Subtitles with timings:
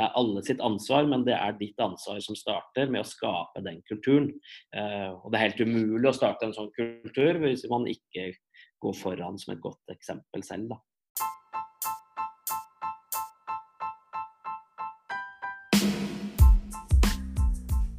[0.00, 3.60] det er alle sitt ansvar, men det er ditt ansvar som starter med å skape
[3.60, 4.30] den kulturen.
[4.72, 8.30] Uh, og det er helt umulig å starte en sånn kultur hvis man ikke
[8.80, 10.72] går foran som et godt eksempel selv.
[10.72, 10.78] da.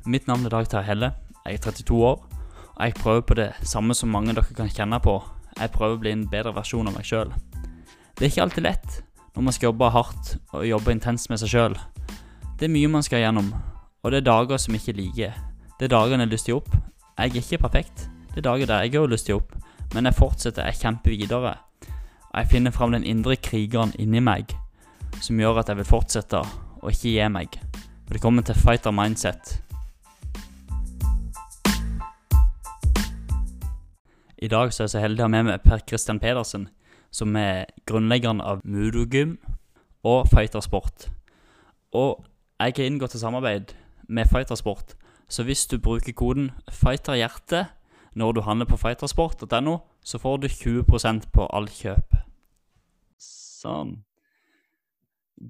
[0.10, 1.12] Mitt navn er Dag Terje Helle.
[1.46, 2.18] Jeg er 32 år.
[2.72, 5.20] Og jeg prøver på det samme som mange dere kan kjenne på.
[5.54, 7.30] Jeg prøver å bli en bedre versjon av meg sjøl.
[8.18, 9.02] Det er ikke alltid lett
[9.36, 11.78] når man skal jobbe hardt og jobbe intenst med seg sjøl.
[12.62, 13.48] Det er mye man skal gjennom,
[14.06, 15.38] og det er dager som ikke liker.
[15.80, 16.76] Det er dager jeg har lyst til å gi opp.
[17.18, 18.04] Jeg er ikke perfekt.
[18.30, 19.56] Det er dager der jeg har lyst til å gi opp,
[19.96, 21.56] men jeg fortsetter, jeg kjemper videre.
[22.30, 24.54] Og jeg finner fram den indre krigeren inni meg
[25.26, 27.58] som gjør at jeg vil fortsette og ikke gi meg.
[28.06, 29.58] Og det kommer til fighter mindset.
[34.38, 36.70] I dag så er jeg så heldig å ha med meg Per Christian Pedersen,
[37.10, 39.40] som er grunnleggeren av Mudogym
[40.06, 41.10] og Fightersport.
[41.98, 42.22] Og
[42.62, 43.74] jeg har inngått et samarbeid
[44.10, 44.96] med Fightersport,
[45.32, 47.66] så hvis du bruker koden FIGHTERHJERTE
[48.20, 52.18] når du handler på fightersport.no, så får du 20% på all kjøp.
[53.18, 53.96] Sånn.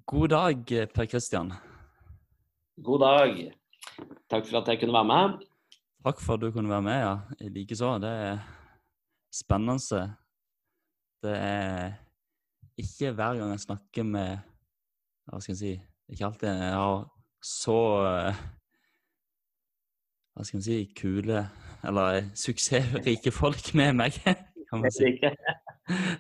[0.06, 1.52] God dag, Per Christian.
[2.78, 3.42] God dag.
[4.30, 5.46] Takk for at jeg kunne være med.
[6.06, 7.50] Takk for at du kunne være med, ja.
[7.50, 7.98] Likeså.
[8.04, 8.40] Det er
[9.34, 10.02] spennende.
[11.22, 11.94] Det er
[12.78, 14.38] ikke hver gang jeg snakker med
[15.30, 15.74] Hva skal jeg si
[16.12, 17.04] Ikke alltid jeg har
[17.42, 17.78] så
[20.32, 21.46] Hva skal man si Kule
[21.88, 24.18] eller suksessrike folk med meg,
[24.70, 25.16] kan man si.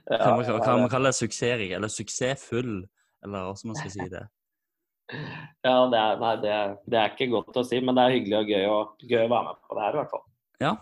[0.09, 2.81] Kan man, kan man kalle det suksessrik, eller suksessfull,
[3.23, 4.23] eller hvordan man skal si det?
[5.63, 8.15] Ja, det er, nei, det, er, det er, ikke godt å si, men det er
[8.17, 10.25] hyggelig og gøy, og, gøy å være med på det her, i hvert fall.
[10.65, 10.73] Ja,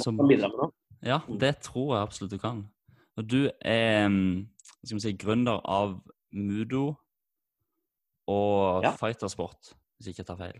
[0.00, 0.22] som.
[1.02, 1.36] Ja, mm.
[1.42, 2.62] det tror jeg absolutt du kan.
[3.18, 4.08] Og du er
[4.78, 5.98] skal vi si, gründer av
[6.32, 6.86] Mudo
[8.28, 8.92] og ja.
[8.98, 10.58] Fightersport, hvis jeg ikke tar feil.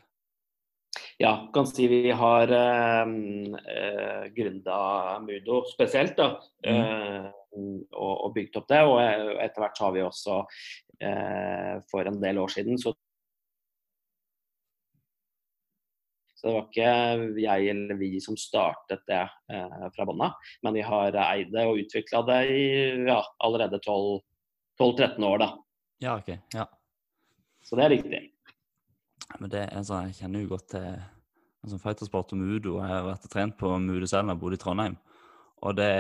[1.19, 3.11] Ja, kan si vi har eh,
[3.75, 6.29] eh gründa Mudo spesielt, da.
[6.67, 6.71] Mm.
[6.75, 7.27] Eh,
[7.93, 8.81] og, og, bygd opp det.
[8.87, 10.39] Og etter hvert har vi også
[11.03, 12.95] eh, for en del år siden så
[16.39, 20.77] Så det var ikke jeg eller vi som startet det eh, fra bånn av, men
[20.77, 22.69] vi har eid det og utvikla det i
[23.09, 25.49] ja, allerede 12-13 år, da.
[25.99, 26.31] Ja, ok.
[26.55, 26.69] Ja.
[27.69, 28.21] Så det er riktig.
[29.37, 32.79] Men det sånn, Jeg kjenner jo godt til altså, fightersport og mudo.
[32.81, 34.97] Jeg har vært og trent på mudo selv da jeg bodde i Trondheim.
[35.69, 35.93] Og det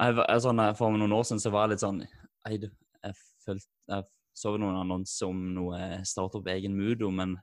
[0.00, 2.70] jeg, sånn, For noen år siden så var jeg litt sånn Jeg,
[3.04, 7.36] jeg, følte, jeg så noen annonser om noe starte opp egen mudo, men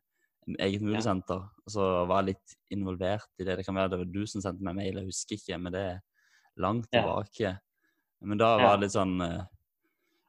[0.57, 1.43] eget mudosenter.
[1.67, 3.59] Og så var jeg litt involvert i det.
[3.59, 5.83] Det kan være det var du som sendte meg mail, jeg husker ikke, men det
[5.91, 5.99] er
[6.59, 7.53] langt tilbake.
[8.25, 9.45] Men da var det litt sånn eh,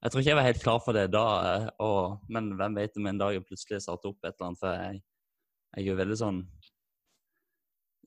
[0.00, 2.96] Jeg tror ikke jeg var helt klar for det da, eh, og, men hvem vet
[2.96, 4.60] om en dag jeg plutselig starter opp et eller annet.
[4.62, 5.02] For jeg,
[5.76, 6.40] jeg er veldig sånn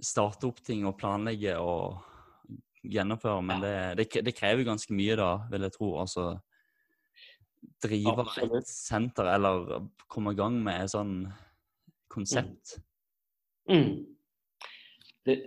[0.04, 2.02] Starte opp ting og planlegge og
[2.84, 5.92] gjennomføre, men det, det, det krever ganske mye, da, vil jeg tro.
[6.02, 6.26] Altså
[7.84, 8.26] drive
[8.58, 11.14] et senter eller komme i gang med et sånn
[12.12, 12.78] konsept.
[13.70, 13.78] Mm.
[13.78, 13.94] Mm.
[15.24, 15.38] Det,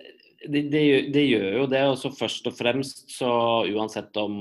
[0.49, 0.83] det, det,
[1.15, 1.83] det, gjør jo det.
[1.87, 3.31] og Først og fremst, så
[3.69, 4.37] uansett om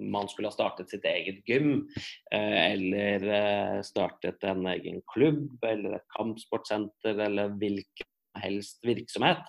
[0.00, 1.88] man skulle ha startet sitt eget gym,
[2.32, 8.08] eh, eller eh, startet en egen klubb, eller et kampsportsenter, eller hvilken
[8.40, 9.42] helst virksomhet,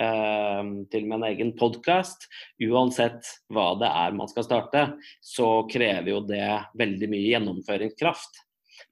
[0.00, 2.28] eh, til og med en egen podkast.
[2.62, 4.88] Uansett hva det er man skal starte,
[5.22, 6.48] så krever jo det
[6.80, 8.44] veldig mye gjennomføringskraft.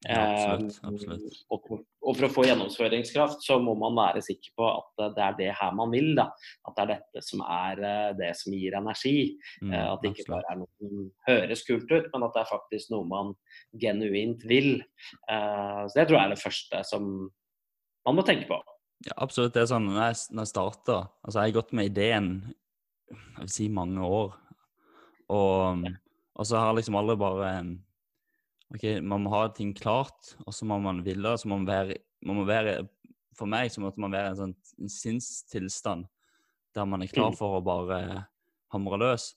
[0.06, 1.40] Ja, absolutt, absolutt.
[1.52, 5.38] Og, og, for å få gjennomføringskraft, så må man være sikker på at det er
[5.38, 6.12] det her man vil.
[6.18, 6.28] Da.
[6.68, 9.16] At det er dette som er eh, det som gir energi.
[9.62, 12.44] Mm, eh, at det ikke bare er noe som høres kult ut, men at det
[12.44, 13.34] er faktisk noe man
[13.82, 14.74] genuint vil.
[15.28, 17.08] Så Det tror jeg er det første som
[18.06, 18.58] man må tenke på.
[19.06, 19.54] Ja, absolutt.
[19.54, 22.28] Det er sånn, når jeg, når jeg starta altså Jeg har gått med ideen
[23.12, 24.34] jeg vil si mange år.
[25.32, 25.86] Og,
[26.36, 27.50] og så har liksom alle bare
[28.74, 32.00] ok, man må ha ting klart, og så må man ville, så må man være,
[32.26, 32.82] man må være
[33.32, 36.04] For meg så måtte man være i en sånn sinnstilstand
[36.76, 37.36] der man er klar mm.
[37.38, 38.26] for å bare
[38.72, 39.30] hamre løs.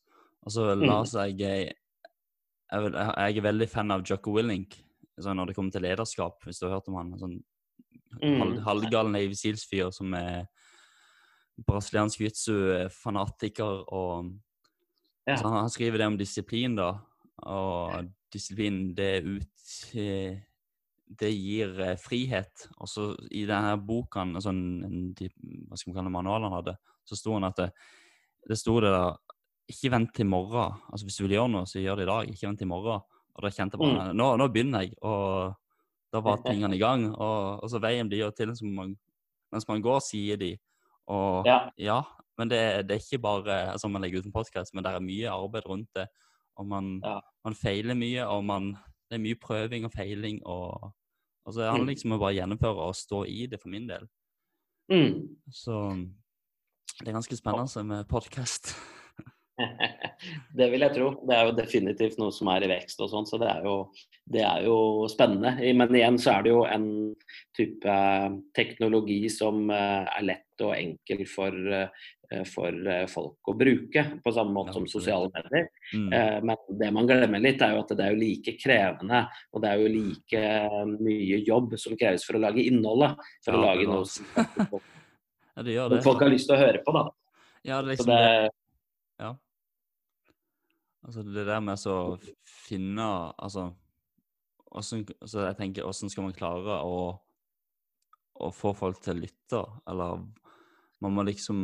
[0.43, 1.07] Og så la mm.
[1.07, 4.75] seg jeg, jeg, jeg er veldig fan av Jocko Willink
[5.21, 7.13] sånn når det kommer til lederskap, hvis du har hørt om han.
[7.19, 7.37] sånn
[8.21, 8.59] mm.
[8.65, 10.45] halvgal Navy Seals-fyr som er
[11.65, 13.85] brasiliansk jitsu-fanatiker.
[13.95, 14.33] og
[15.25, 15.37] ja.
[15.39, 16.91] han, han, skriver det om disiplin, da.
[17.47, 19.65] Og disiplin, det ut
[21.05, 22.67] Det gir eh, frihet.
[22.81, 24.61] Og så i denne boka, sånn,
[25.13, 26.73] hva skal vi kalle manualen han hadde,
[27.05, 27.67] så sto han at det,
[28.49, 29.11] det sto det da
[29.69, 30.81] Ikke vent til morgen.
[30.93, 32.27] Altså Hvis du vil gjøre noe, så gjør det i dag.
[32.33, 33.05] Ikke vent til morgen.
[33.35, 34.93] Og da kjente jeg bare nå, nå begynner jeg.
[35.01, 35.55] Og
[36.13, 37.07] da var tingene i gang.
[37.11, 38.93] Og, og så veien blir jo til som man,
[39.51, 40.53] mens man går, sier de.
[41.11, 41.57] Og Ja.
[41.77, 41.97] ja,
[42.37, 45.03] men det, det er ikke bare altså man legger ut en podkast, men det er
[45.03, 46.07] mye arbeid rundt det.
[46.57, 47.19] Og man, Ja.
[47.43, 48.71] man feiler mye, og man,
[49.09, 50.41] det er mye prøving og feiling.
[50.45, 50.91] Og,
[51.51, 51.85] så handler Mm.
[51.87, 54.07] det liksom om å bare gjennomføre og stå i det for min del.
[54.91, 55.35] Mm.
[55.51, 56.07] Så
[56.99, 58.75] det er ganske spennende med podkast.
[60.57, 61.09] Det vil jeg tro.
[61.27, 63.75] Det er jo definitivt noe som er i vekst og sånn, så det er, jo,
[64.27, 65.53] det er jo spennende.
[65.79, 66.87] Men igjen så er det jo en
[67.55, 67.95] type
[68.57, 71.87] teknologi som eh, er lett og enkel for, eh,
[72.49, 75.67] for eh, folk å bruke, på samme måte som sosiale medier.
[75.93, 76.07] Mm.
[76.13, 79.21] Eh, Men det man glemmer litt, er jo at det er jo like krevende
[79.53, 80.43] og det er jo like
[80.91, 83.15] mye jobb som kreves for å lage innholdet.
[83.45, 84.27] For å lage noe som
[84.69, 84.83] folk,
[85.55, 86.91] Ja, det folk har lyst til å høre på.
[86.91, 87.05] da.
[87.63, 88.49] Ja, det er liksom det.
[89.23, 89.31] Ja.
[91.05, 91.99] Altså det der med å
[92.65, 93.05] finne
[93.37, 93.69] Altså,
[94.71, 96.97] hvordan, altså jeg tenker, hvordan skal man klare å,
[98.35, 99.61] å få folk til å lytte?
[99.87, 100.25] Eller
[101.03, 101.57] man må liksom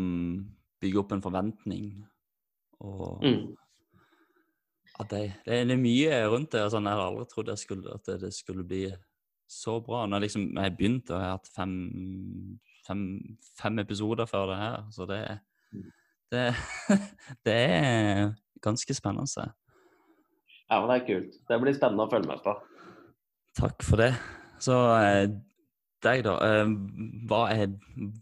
[0.82, 1.94] bygge opp en forventning.
[2.82, 3.46] Og mm.
[5.00, 6.66] at det, det, er- mye rundt det.
[6.74, 8.84] Sånn, jeg hadde aldri trodd jeg skulle, at det, det skulle bli
[9.52, 10.06] så bra.
[10.08, 11.74] Når jeg liksom, jeg begynte, og jeg har hatt fem,
[12.88, 13.06] fem,
[13.60, 14.78] fem episoder før det her.
[14.96, 15.22] Så det,
[16.34, 16.46] det,
[17.48, 18.32] det er
[18.64, 19.52] ganske spennende.
[20.72, 21.40] Ja, men det er kult.
[21.50, 22.56] Det blir spennende å følge med på.
[23.60, 24.14] Takk for det.
[24.64, 25.26] Så eh,
[26.04, 26.36] deg, da.
[26.46, 26.74] Eh,
[27.30, 27.72] hva er,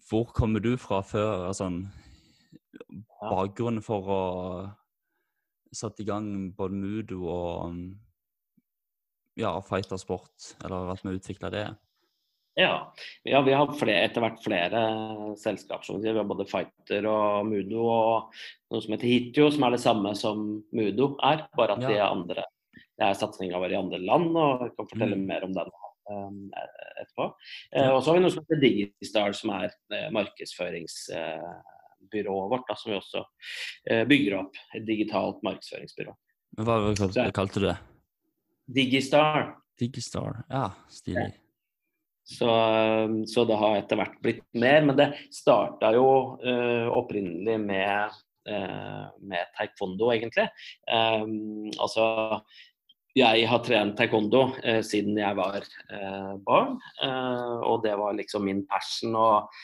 [0.10, 1.48] hvor kommer du fra før?
[1.50, 1.70] Altså,
[3.22, 4.22] bakgrunnen for å
[5.76, 7.76] sette i gang både Mudo og
[9.40, 11.68] ja, fightersport, eller at vi utvikla det?
[12.60, 12.92] Ja,
[13.24, 14.80] ja vi har flere, etter hvert flere
[15.40, 15.86] selskap.
[15.86, 18.34] som Vi har både Fighter og Mudo og
[18.72, 20.42] noe som heter Hitio, som er det samme som
[20.76, 21.88] Mudo er, bare at Ja.
[21.88, 22.44] de er andre.
[23.00, 25.28] Det er satsinga vår i andre land, og jeg kan fortelle Mm.
[25.28, 25.72] mer om den
[26.10, 27.26] etterpå.
[27.76, 32.74] Eh, og så har vi noe som heter Digistar, som er eh, markedsføringsbyrået vårt, da,
[32.80, 33.20] som vi også
[33.90, 34.54] eh, bygger opp.
[34.78, 36.12] Et digitalt markedsføringsbyrå.
[36.58, 37.80] Men hva, kalte, kalte du det?
[38.80, 39.38] Digistar.
[39.80, 40.32] Digistar?
[40.50, 41.32] Ja, stilig.
[42.30, 42.50] Så,
[43.26, 44.84] så det har etter hvert blitt mer.
[44.86, 46.10] Men det starta jo
[46.44, 48.20] uh, opprinnelig med,
[48.52, 50.46] uh, med taekwondo, egentlig.
[50.86, 52.06] Um, altså
[53.20, 56.78] jeg har trent taekwondo eh, siden jeg var eh, barn.
[57.04, 59.60] eh, og det var liksom min passion og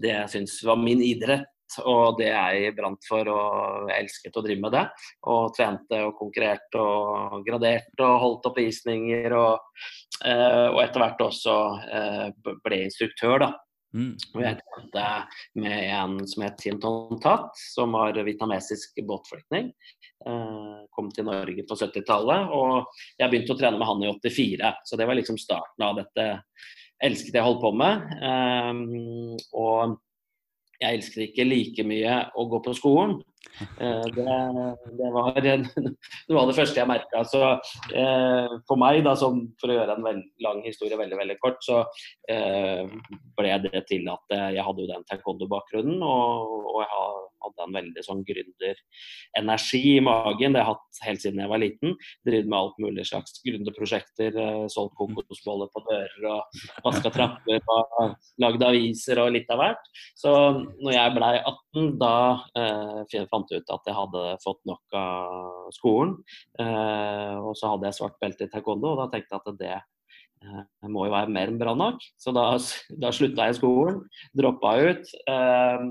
[0.00, 1.48] det jeg syns var min idrett.
[1.88, 4.82] Og det jeg brant for og jeg elsket å drive med det.
[5.32, 9.32] Og trente og konkurrerte og graderte og holdt oppvisninger.
[9.32, 9.84] Og,
[10.20, 11.58] eh, og etter hvert også
[11.88, 12.26] eh,
[12.64, 13.52] ble instruktør, da.
[13.92, 14.12] Mm.
[14.34, 15.06] Og jeg trente
[15.60, 19.72] med en som het Tim Tontat, som var vietnamesisk båtflyktning.
[20.26, 22.88] Eh, kom til Norge på 70-tallet, og
[23.20, 24.72] jeg begynte å trene med han i 84.
[24.88, 26.28] Så det var liksom starten av dette
[27.02, 28.14] elsket jeg holdt på med.
[28.22, 28.80] Eh,
[29.60, 29.98] og
[30.82, 33.20] jeg elsket ikke like mye å gå på skolen.
[33.78, 34.26] Eh, det,
[34.98, 35.36] det var
[36.28, 37.22] noe av det første jeg merka.
[37.28, 37.42] Så
[37.94, 41.60] eh, for meg, da, som, for å gjøre en veld, lang historie veldig veldig kort,
[41.64, 41.82] så
[42.32, 42.86] eh,
[43.38, 47.66] ble det til at eh, jeg hadde jo den taekwondo-bakgrunnen, og, og jeg har- hadde
[47.66, 50.56] en veldig sånn gründerenergi i magen.
[50.56, 51.96] Det har jeg hatt helt siden jeg var liten.
[52.26, 54.38] Drevet med alt mulig slags gründerprosjekter.
[54.46, 59.92] Eh, solgt kokosboller på dører og vaska trapper og lagd aviser og litt av hvert.
[60.18, 60.32] Så
[60.80, 62.14] når jeg blei 18, da
[62.58, 66.16] eh, fant jeg ut at jeg hadde fått nok av skolen.
[66.60, 69.72] Eh, og så hadde jeg svart belte i taekwondo, og da tenkte jeg at det
[69.76, 72.02] eh, må jo være mer enn bra nok.
[72.20, 72.46] Så da,
[73.02, 74.02] da slutta jeg skolen,
[74.38, 75.88] droppa ut eh,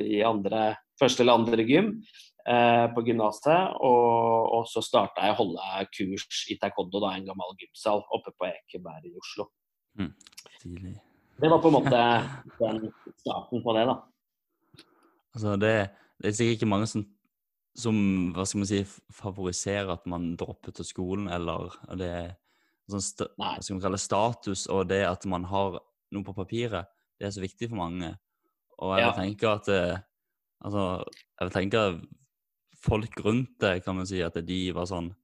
[0.00, 1.90] i andre, første eller andre gym
[2.48, 3.76] eh, på gymnaset.
[3.84, 8.34] Og, og så starta jeg å holde kurs i taekwondo, da, en gammel gymsal oppe
[8.36, 9.50] på Ekeberg i Oslo.
[10.00, 10.12] Mm.
[11.36, 12.00] Det var på en måte
[12.62, 12.88] den
[13.20, 13.98] starten på det, da.
[15.36, 15.74] Altså, det,
[16.22, 17.04] det er sikkert ikke mange som,
[17.76, 17.96] som
[18.36, 22.12] hva skal man si, favoriserer at man dropper til skolen, eller det
[22.90, 23.98] sånn st Nei.
[23.98, 25.80] status, og det at man har
[26.14, 26.86] noe på papiret,
[27.18, 28.14] det er så viktig for mange.
[28.78, 29.10] Og jeg Ja.
[29.12, 29.98] vil tenke at eh,
[30.64, 31.04] altså,
[31.40, 31.84] jeg vil tenke
[32.86, 35.14] folk rundt det, kan man si, at de var sånn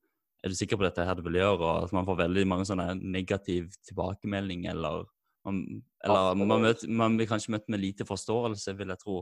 [0.45, 1.61] Er du sikker på dette her du vil gjøre?
[1.61, 5.05] Og at man får veldig mange sånne negativ tilbakemeldinger eller
[5.47, 9.21] man, eller man, møter, man blir kanskje møtt med lite forståelse, vil jeg tro.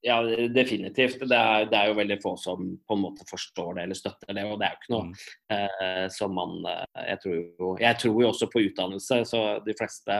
[0.00, 0.22] Ja,
[0.54, 1.18] definitivt.
[1.26, 4.36] Det er, det er, jo veldig få som på en måte forstår det eller støtter
[4.36, 4.44] det.
[4.46, 5.14] Og det er jo ikke noe mm.
[5.54, 9.74] eh, som man eh, jeg tror, jo, jeg tror, jo, også på utdannelse, så de
[9.78, 10.18] fleste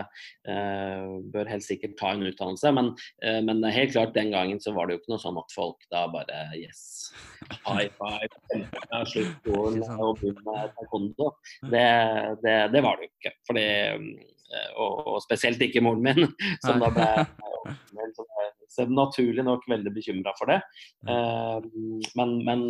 [0.50, 1.04] eh,
[1.34, 2.72] bør helt sikkert ta en utdannelse.
[2.74, 2.90] Men,
[3.22, 5.86] eh, men, helt klart den gangen så var det jo ikke noe sånn at folk
[5.94, 7.12] da bare Yes,
[7.68, 8.64] high five,
[9.12, 11.30] slutt skolen og begynn med taekwondo.
[11.70, 11.86] Det,
[12.42, 13.34] det, det, var det jo ikke.
[13.46, 14.34] Fordi, eh,
[14.76, 16.32] og, og spesielt ikke moren min,
[16.64, 17.08] som da ble
[18.78, 20.60] er naturlig nok veldig bekymra for det.
[21.08, 21.58] Uh,
[22.18, 22.68] men, men,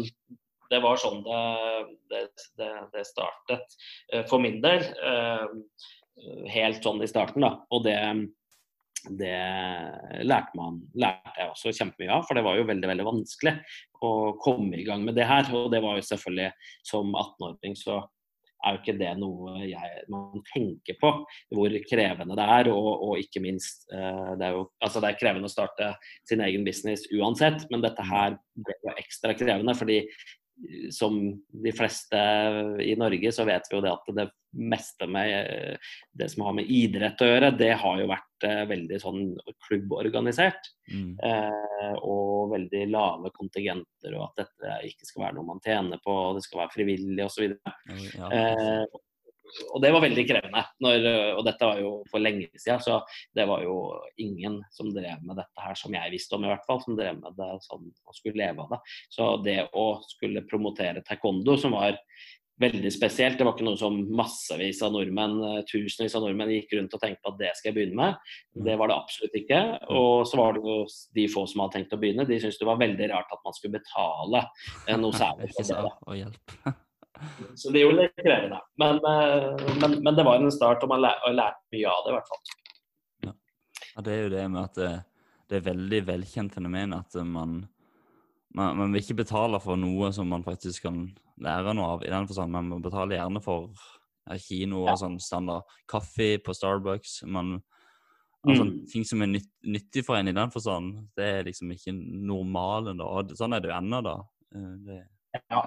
[0.68, 2.18] det var sånn det,
[2.60, 3.76] det, det, startet
[4.12, 4.84] uh, for min del.
[6.52, 7.54] Helt sånn i starten, da.
[7.72, 7.96] Og det,
[9.16, 9.36] det
[10.26, 13.54] lærte, man, lærte jeg også kjempemye av, for det var jo veldig veldig vanskelig
[14.04, 14.10] å
[14.42, 15.48] komme i gang med det her.
[15.54, 16.50] Og det var jo selvfølgelig
[16.90, 18.02] som 18-åring så
[18.64, 21.12] er jo ikke det noe jeg, man tenker på,
[21.54, 22.70] hvor krevende det er.
[22.72, 25.92] Og, og ikke minst, uh, det er jo altså det er krevende å starte
[26.28, 29.76] sin egen business uansett, men dette her ble jo ekstra krevende.
[29.78, 30.02] fordi
[30.90, 31.18] som
[31.64, 32.18] de fleste
[32.82, 36.56] i Norge, så vet vi jo det at det meste med eh, det som har
[36.56, 39.22] med idrett å gjøre, det har jo vært eh, veldig sånn
[39.66, 40.70] klubborganisert.
[40.90, 41.12] Mm.
[41.20, 46.16] Eh, og veldig lave kontingenter, og at dette ikke skal være noe man tjener på,
[46.36, 47.52] det skal være frivillig osv.
[48.16, 48.32] Ja.
[48.32, 48.98] Eh,
[49.72, 50.64] og det var veldig krevende.
[50.84, 53.00] Når, og dette var jo for lenge siden, så
[53.36, 53.76] det var jo
[54.20, 57.20] ingen som drev med dette her, som jeg visste om i hvert fall, som drev
[57.20, 58.80] med det sånn og skulle leve av det.
[59.14, 61.98] Så det å skulle promotere taekwondo, som var
[62.58, 65.36] veldig spesielt, det var ikke noe som massevis av nordmenn,
[65.70, 68.34] tusenvis av nordmenn gikk rundt og tenkte på at det skal jeg begynne med.
[68.56, 68.64] Mm.
[68.66, 69.60] Det var det absolutt ikke.
[69.94, 70.80] Og så var det jo
[71.20, 73.56] de få som hadde tenkt å begynne, de syntes det var veldig rart at man
[73.56, 74.44] skulle betale
[74.98, 76.74] noe særlig for det.
[77.58, 78.60] Så det gjorde litt krevende.
[78.80, 82.16] Men, eh, men, men, det var en start, og man lærte mye av det, i
[82.16, 82.42] hvert fall.
[83.26, 83.32] Ja.
[83.94, 84.04] ja.
[84.06, 84.92] det er jo det med at det,
[85.48, 87.62] det er veldig velkjent fenomen at man,
[88.54, 91.06] man, man, vil ikke betale for noe som man faktisk kan
[91.42, 92.04] lære noe av.
[92.04, 92.54] i den forstand.
[92.54, 93.72] Man betaler gjerne for
[94.36, 94.96] kino og ja.
[95.00, 97.22] sånn standard kaffe på Starbucks.
[97.30, 97.56] Man,
[98.44, 98.74] altså, mm.
[98.92, 103.00] Ting som er nytt, nyttig for en i den forstand, det er liksom ikke normalen.
[103.00, 103.08] da.
[103.38, 104.18] Sånn er det jo ennå, da.
[104.54, 104.98] Eh, det,
[105.52, 105.62] ja,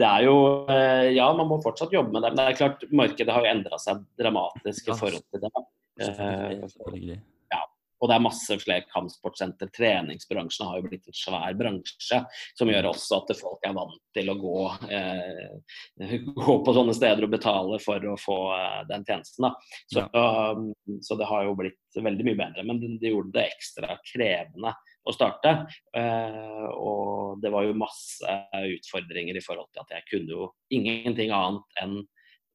[0.00, 0.36] det er jo
[0.70, 2.32] eh, Ja, man må fortsatt jobbe med det.
[2.32, 5.66] Men det er klart, markedet har jo endra seg dramatisk i forhold til det.
[6.00, 7.16] Eh,
[7.50, 7.60] ja,
[8.00, 9.68] og det er masse flere kampsportsenter.
[9.76, 12.20] Treningsbransjen har jo blitt en svær bransje
[12.56, 17.26] som gjør også at folk er vant til å gå, eh, gå på sånne steder
[17.26, 19.50] og betale for å få eh, den tjenesten.
[19.92, 20.54] Så, ja.
[20.56, 20.70] um,
[21.04, 22.64] så, det har jo blitt veldig mye bedre.
[22.70, 24.72] Men det, det gjorde det ekstra krevende
[25.06, 25.54] å starte.
[25.96, 28.38] Uh, og det var jo masse
[28.76, 32.00] utfordringer i forhold til at jeg kunne jo ingenting annet enn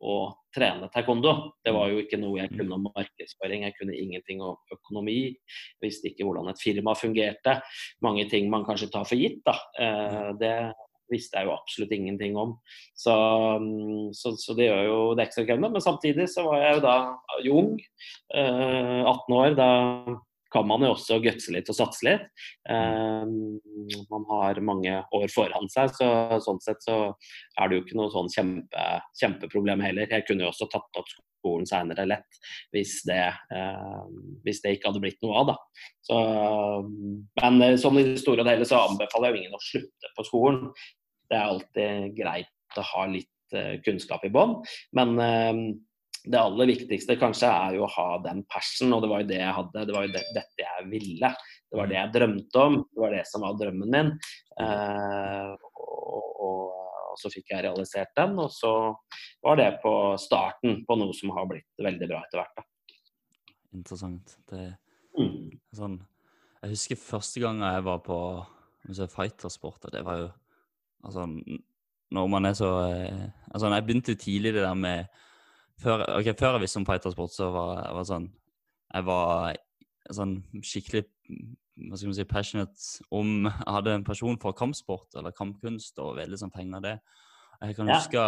[0.06, 0.16] å
[0.54, 1.34] trene taekwondo.
[1.64, 5.20] Det var jo ikke noe jeg kunne om markedsføring, jeg kunne ingenting om økonomi.
[5.34, 7.60] Jeg visste ikke hvordan et firma fungerte.
[8.06, 9.42] Mange ting man kanskje tar for gitt.
[9.48, 9.56] da.
[9.80, 10.56] Uh, det
[11.12, 12.56] visste jeg jo absolutt ingenting om.
[12.98, 13.14] Så,
[13.62, 15.74] mm, så, så det gjør jo det ekstra krevende.
[15.76, 16.96] Men samtidig så var jeg jo da
[17.56, 17.76] ung,
[18.36, 19.58] uh, 18 år.
[19.60, 19.70] da
[20.56, 22.26] kan man jo også gutse litt og satse litt.
[22.70, 23.60] Um,
[24.12, 26.98] man har mange år foran seg, så sånn sett så
[27.60, 30.08] er det jo ikke noe sånn kjempe, kjempeproblem heller.
[30.12, 31.12] Jeg kunne jo også tatt opp
[31.46, 32.40] skolen seinere lett
[32.74, 33.22] hvis det,
[33.54, 34.06] uh,
[34.46, 35.52] hvis det, ikke hadde blitt noe av.
[35.54, 35.58] da.
[36.06, 36.20] Så,
[37.42, 40.14] men eh, sånn i det store og hele så anbefaler jeg jo ingen å slutte
[40.16, 40.62] på skolen.
[41.30, 44.58] Det er alltid greit å ha litt uh, kunnskap i bånn.
[44.98, 45.62] Men uh,
[46.26, 49.40] det aller viktigste kanskje er jo å ha den passion, og det var jo det
[49.42, 49.84] jeg hadde.
[49.88, 51.32] Det var jo det, dette jeg ville.
[51.70, 52.78] Det var det jeg drømte om.
[52.90, 54.10] Det var det som var drømmen min.
[54.64, 58.74] Eh, og, og, og, så fikk jeg realisert den, og så
[59.46, 62.58] var det på starten på noe som har blitt veldig bra etter hvert.
[62.60, 62.66] Da.
[63.76, 64.36] Interessant.
[64.50, 64.66] Det
[65.16, 65.56] mm.
[65.76, 66.02] sånn
[66.64, 68.20] Jeg husker første gang jeg var på
[69.14, 70.28] fightersport, det var jo
[71.06, 71.26] altså
[72.14, 75.06] når man er så eh, Altså, jeg begynte tidlig det der med
[75.82, 78.28] før, okay, før jeg visste om fightersport, så var jeg sånn
[78.96, 79.58] Jeg var
[80.14, 81.06] sånn skikkelig
[81.76, 86.16] hva skal man si, passionate om Jeg hadde en pasjon for kampsport eller kampkunst og
[86.22, 86.94] veldig sånn penger det.
[87.62, 88.22] Jeg kan huske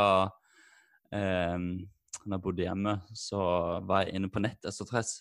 [1.16, 1.56] eh,
[2.28, 3.40] når jeg bodde hjemme, så
[3.88, 4.74] var jeg inne på nettet.
[4.76, 5.12] Så tror jeg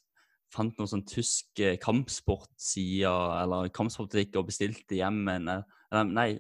[0.55, 6.33] fant noen sånn tysk eh, kampsportsider eller kampsportbutikk og bestilte hjem en eller, Nei,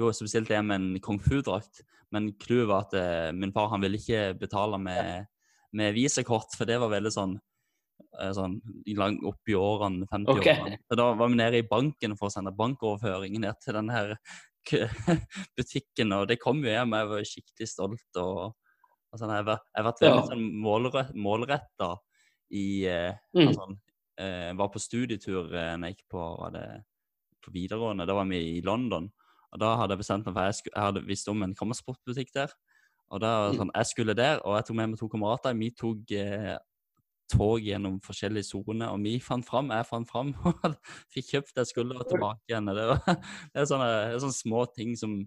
[0.00, 1.84] jo, så bestilte jeg hjem en kung fu-drakt.
[2.14, 5.28] Men clouet var at eh, min far han ville ikke betale med
[5.74, 7.36] med visakort, for det var veldig sånn,
[8.20, 8.58] eh, sånn
[8.98, 10.58] lang opp i årene, 50 okay.
[10.62, 10.80] årene.
[10.88, 14.16] Så da var vi nede i banken for å sende bankoverføring ned til den her
[15.58, 16.96] butikken, og det kom jo hjem.
[16.98, 18.10] Jeg var skikkelig stolt.
[18.22, 18.54] og,
[19.12, 20.48] og sånn, Jeg har vært veldig sånn
[21.26, 21.94] målretta
[22.54, 23.48] i eh, mm.
[23.48, 23.68] altså,
[24.20, 26.66] eh, Var på studietur eh, når jeg gikk på det
[27.44, 28.06] på videregående.
[28.08, 29.10] Da var vi i London.
[29.52, 32.32] Og da hadde jeg bestemt meg for jeg, skulle, jeg hadde visst om en kammersportbutikk
[32.34, 32.54] der.
[33.12, 33.56] Og da Mm.
[33.58, 35.58] sånn, Jeg skulle der, og jeg tok med meg to kamerater.
[35.58, 36.58] Vi tok eh,
[37.30, 39.70] tog gjennom forskjellige soner, og vi fant fram.
[39.70, 40.76] Jeg fant fram og
[41.12, 42.66] fikk kjøpt det jeg skulle, og tilbake igjen.
[42.66, 43.00] Det, var,
[43.54, 45.18] det er sånne, det er sånne små ting som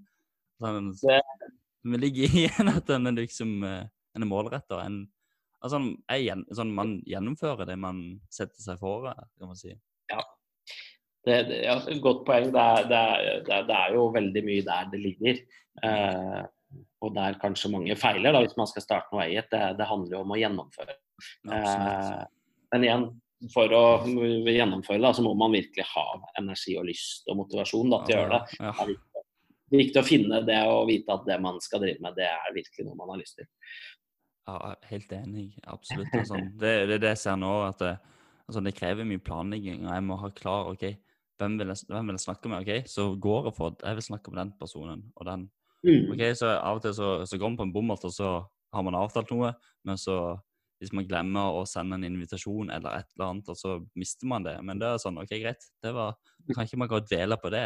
[0.61, 3.85] sånn, som ligger igjen at en liksom eh,
[4.17, 4.81] en er målretta.
[4.85, 5.03] En,
[5.61, 8.01] altså, jeg, sånn, man gjennomfører det man
[8.33, 9.73] setter seg for, kan man si.
[11.27, 12.51] Det, det, ja, godt poeng.
[12.55, 15.41] Det er, det, er, det, er, det er jo veldig mye der det ligger.
[15.83, 16.43] Eh,
[17.01, 19.49] og der kanskje mange feiler, da, hvis man skal starte noe eget.
[19.51, 20.97] Det, det handler jo om å gjennomføre.
[21.53, 22.23] Eh,
[22.73, 23.05] men igjen,
[23.53, 26.05] for å gjennomføre det, så må man virkelig ha
[26.41, 28.57] energi og lyst og motivasjon da, til å gjøre det.
[28.57, 29.23] Det er viktig,
[29.67, 32.27] det er viktig å finne det og vite at det man skal drive med, det
[32.31, 33.49] er virkelig noe man har lyst til.
[34.47, 35.49] Ja, helt enig.
[35.67, 36.13] Absolutt.
[36.15, 36.39] Altså.
[36.55, 37.51] Det, det er det jeg ser nå.
[37.67, 37.97] at det,
[38.47, 39.83] altså, det krever mye planlegging.
[39.85, 40.85] og Jeg må ha klar OK,
[41.37, 42.63] hvem vil jeg, hvem vil jeg snakke med?
[42.63, 45.45] OK, så går jeg for jeg vil snakke med den personen og den.
[45.85, 46.11] Mm.
[46.13, 48.31] OK, så Av og til så, så går man på en bommert, og så
[48.73, 49.53] har man avtalt noe.
[49.87, 50.17] Men så
[50.81, 54.43] hvis man glemmer å sende en invitasjon eller et eller annet, og så mister man
[54.45, 54.57] det.
[54.65, 55.63] Men det er sånn OK, greit.
[55.81, 56.17] det var,
[56.53, 57.65] kan ikke man gå og dvele på det.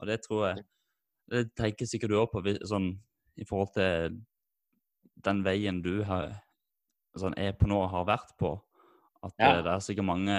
[0.00, 0.64] Og det tror jeg
[1.26, 2.84] Det tenker sikkert du òg på sånn,
[3.36, 4.20] i forhold til
[5.26, 6.28] den veien du har,
[7.18, 8.52] sånn, er på nå og har vært på.
[9.26, 9.56] At Ja.
[9.58, 10.36] eh, det er sikkert mange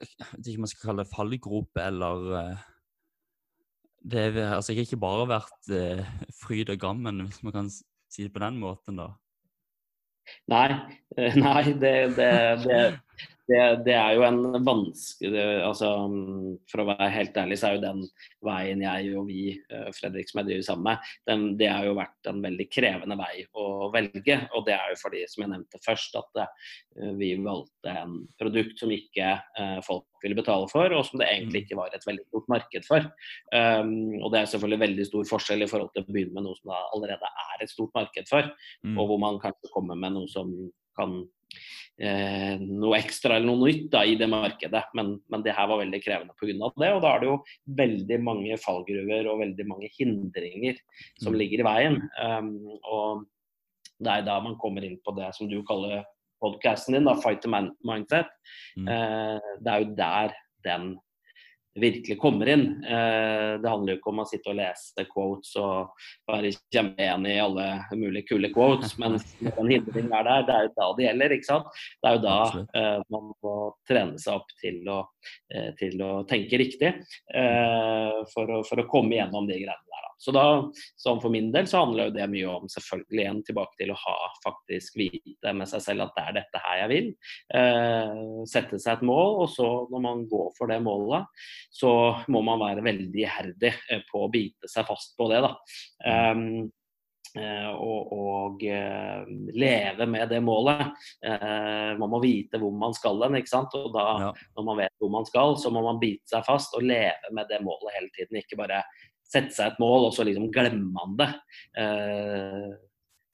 [0.00, 2.62] Jeg vet ikke om man skal kalle det fallgrope eller eh,
[4.00, 6.04] Det har altså ikke bare vært eh,
[6.40, 9.10] fryd og gammen, hvis man kan si det på den måten, da.
[10.50, 10.70] Nei,
[11.18, 12.30] eh, nei det, det,
[12.64, 12.80] det,
[13.50, 17.76] det, det er jo en vanskelig altså, mm, For å være helt ærlig, så er
[17.76, 18.04] jo den
[18.46, 21.96] veien jeg og vi, eh, Fredrik, som jeg driver sammen med, den, det har jo
[21.98, 24.38] vært en veldig krevende vei å velge.
[24.56, 28.80] Og det er jo fordi, som jeg nevnte først, at eh, vi valgte en produkt
[28.80, 32.26] som ikke eh, folk ville betale for, og som det egentlig ikke var et veldig
[32.28, 33.06] stort marked for.
[33.56, 36.58] Um, og det er selvfølgelig veldig stor forskjell i forhold til å begynne med noe
[36.58, 38.50] som allerede er et stort marked for
[38.84, 38.96] Mm.
[38.98, 40.50] og hvor man kanskje kommer med noe som
[40.96, 41.20] kan
[42.00, 44.84] eh, Noe ekstra eller noe nytt da, i det markedet.
[44.96, 46.70] Men, men det her var veldig krevende pga.
[46.80, 46.92] det.
[46.94, 47.36] Og da er det jo
[47.82, 50.80] veldig mange fallgruver og veldig mange hindringer
[51.20, 51.38] som Mm.
[51.38, 52.00] ligger i veien.
[52.22, 52.54] Um,
[52.84, 53.26] og
[54.00, 56.04] det er da man kommer inn på det som du kaller
[56.40, 57.50] podkasten din, da, Fight the
[57.84, 58.30] Mindset.
[58.78, 58.88] Mm.
[58.88, 60.32] Eh, det er jo der
[60.64, 60.86] den
[61.74, 62.84] virkelig kommer inn.
[62.84, 67.42] Eh, det handler jo ikke om å sitte og lese quotes og være kjempeenig i
[67.42, 71.36] alle mulige kule quotes, men når hindringen er der, det er jo da det gjelder.
[71.36, 71.82] ikke sant?
[72.00, 72.38] Det er jo da
[72.80, 73.56] eh, man må
[73.88, 75.00] trene seg opp til å,
[75.54, 79.89] eh, til å tenke riktig eh, for, å, for å komme gjennom de greiene.
[80.20, 80.44] Så da,
[81.00, 84.00] sånn for min del så handler jo det mye om selvfølgelig igjen tilbake til å
[84.02, 87.08] ha faktisk vite med seg selv at det er dette her jeg vil.
[87.56, 88.18] Eh,
[88.50, 91.30] sette seg et mål, og så når man går for det målet,
[91.72, 91.94] så
[92.28, 95.40] må man være veldig iherdig eh, på å bite seg fast på det.
[95.46, 95.54] da.
[96.04, 96.44] Um,
[97.38, 99.24] eh, og, og eh,
[99.56, 100.90] leve med det målet.
[101.24, 103.38] Eh, man må vite hvor man skal hen.
[103.40, 103.76] ikke sant?
[103.78, 104.32] Og da, Ja.
[104.58, 107.48] når man vet hvor man skal, så må man bite seg fast og leve med
[107.48, 108.42] det målet hele tiden.
[108.42, 108.82] Ikke bare
[109.30, 111.32] sette seg et mål, og så liksom glemmer man det.
[111.80, 112.70] Eh,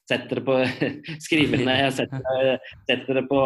[0.07, 0.55] setter det på
[1.25, 2.51] Skriver ned, setter,
[2.87, 3.39] setter det på,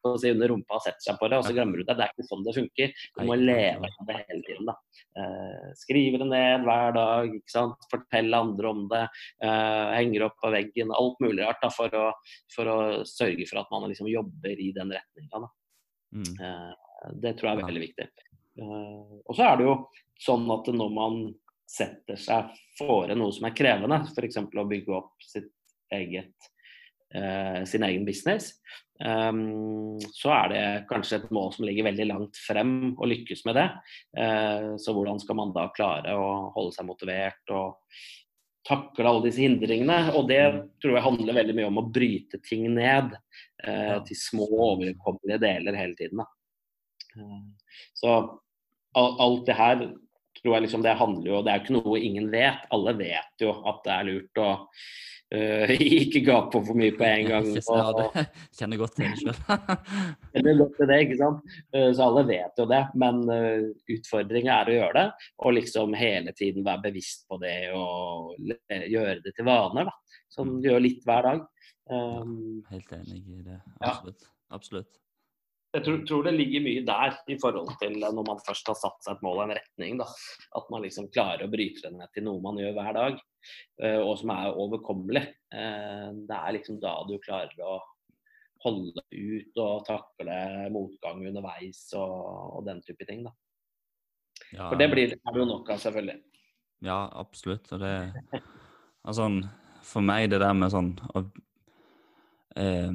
[0.00, 1.96] på si, under rumpa og setter seg på det, og så glemmer du det.
[1.98, 2.94] Det er ikke sånn det funker.
[3.18, 4.70] Du må leve med det hele tiden.
[4.70, 4.76] da.
[5.20, 7.84] Eh, skrive det ned hver dag, ikke sant?
[7.92, 9.02] fortelle andre om det.
[9.44, 10.94] Eh, henger opp på veggen.
[10.96, 12.06] Alt mulig rart da, for, å,
[12.54, 15.50] for å sørge for at man liksom jobber i den retninga.
[16.16, 16.30] Mm.
[16.40, 16.70] Eh,
[17.22, 18.08] Det tror jeg er veldig viktig.
[18.58, 19.76] Eh, Og så er det jo
[20.24, 21.20] sånn at når man
[21.68, 24.40] setter seg fore noe som er krevende, f.eks.
[24.40, 25.52] å bygge opp sitt
[25.92, 26.48] eget,
[27.14, 28.52] eh, sin egen business,
[29.04, 33.58] um, så er det kanskje et mål som ligger veldig langt frem å lykkes med
[33.60, 33.66] det.
[34.20, 38.00] Eh, så hvordan skal man da klare å holde seg motivert og
[38.68, 40.00] takle alle disse hindringene?
[40.16, 40.42] Og det
[40.82, 43.14] tror jeg handler veldig mye om å bryte ting ned
[43.64, 46.24] eh, til små overkommelige deler hele tiden.
[46.24, 46.28] Da.
[47.16, 48.18] Eh, Så
[48.98, 49.82] alt det her
[50.38, 52.64] tror jeg liksom det handler jo Det er jo ikke noe ingen vet.
[52.74, 54.48] Alle vet jo at det er lurt å
[55.34, 55.72] uh,
[56.02, 57.50] ikke gape på for mye på en gang.
[57.68, 58.24] Ja, det
[58.58, 59.40] kjenner godt til det sjøl.
[60.62, 61.58] godt til det, ikke sant.
[61.74, 62.82] Uh, Så alle vet jo det.
[63.04, 67.58] Men uh, utfordringa er å gjøre det, og liksom hele tiden være bevisst på det
[67.76, 68.34] og
[68.68, 69.90] gjøre det til vaner.
[69.90, 70.18] da.
[70.32, 71.44] Sånn gjør litt hver dag.
[71.88, 73.60] Um, Helt enig i det.
[73.80, 73.98] Ja.
[74.52, 74.98] Absolutt.
[75.76, 79.04] Jeg tror, tror det ligger mye der i forhold til når man først har satt
[79.04, 79.98] seg et mål og en retning.
[80.00, 80.06] da.
[80.56, 83.18] At man liksom klarer å bryte det ned til noe man gjør hver dag,
[83.84, 85.24] eh, og som er overkommelig.
[85.52, 87.76] Eh, Det er liksom da du klarer å
[88.64, 90.38] holde ut og takle
[90.74, 92.16] motgang underveis og,
[92.58, 93.22] og den type ting.
[93.28, 93.34] da.
[94.54, 96.22] Ja, For det blir det jo nok av, selvfølgelig.
[96.86, 97.70] Ja, absolutt.
[97.72, 97.94] Og det
[99.08, 99.28] Altså,
[99.86, 101.22] for meg, det der med sånn å
[102.58, 102.92] eh,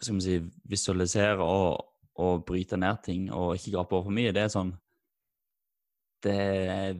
[0.00, 1.84] Skal vi si visualisere og,
[2.18, 4.72] og bryte ned ting og ikke gape over for mye, det er sånn
[6.24, 6.94] Det er,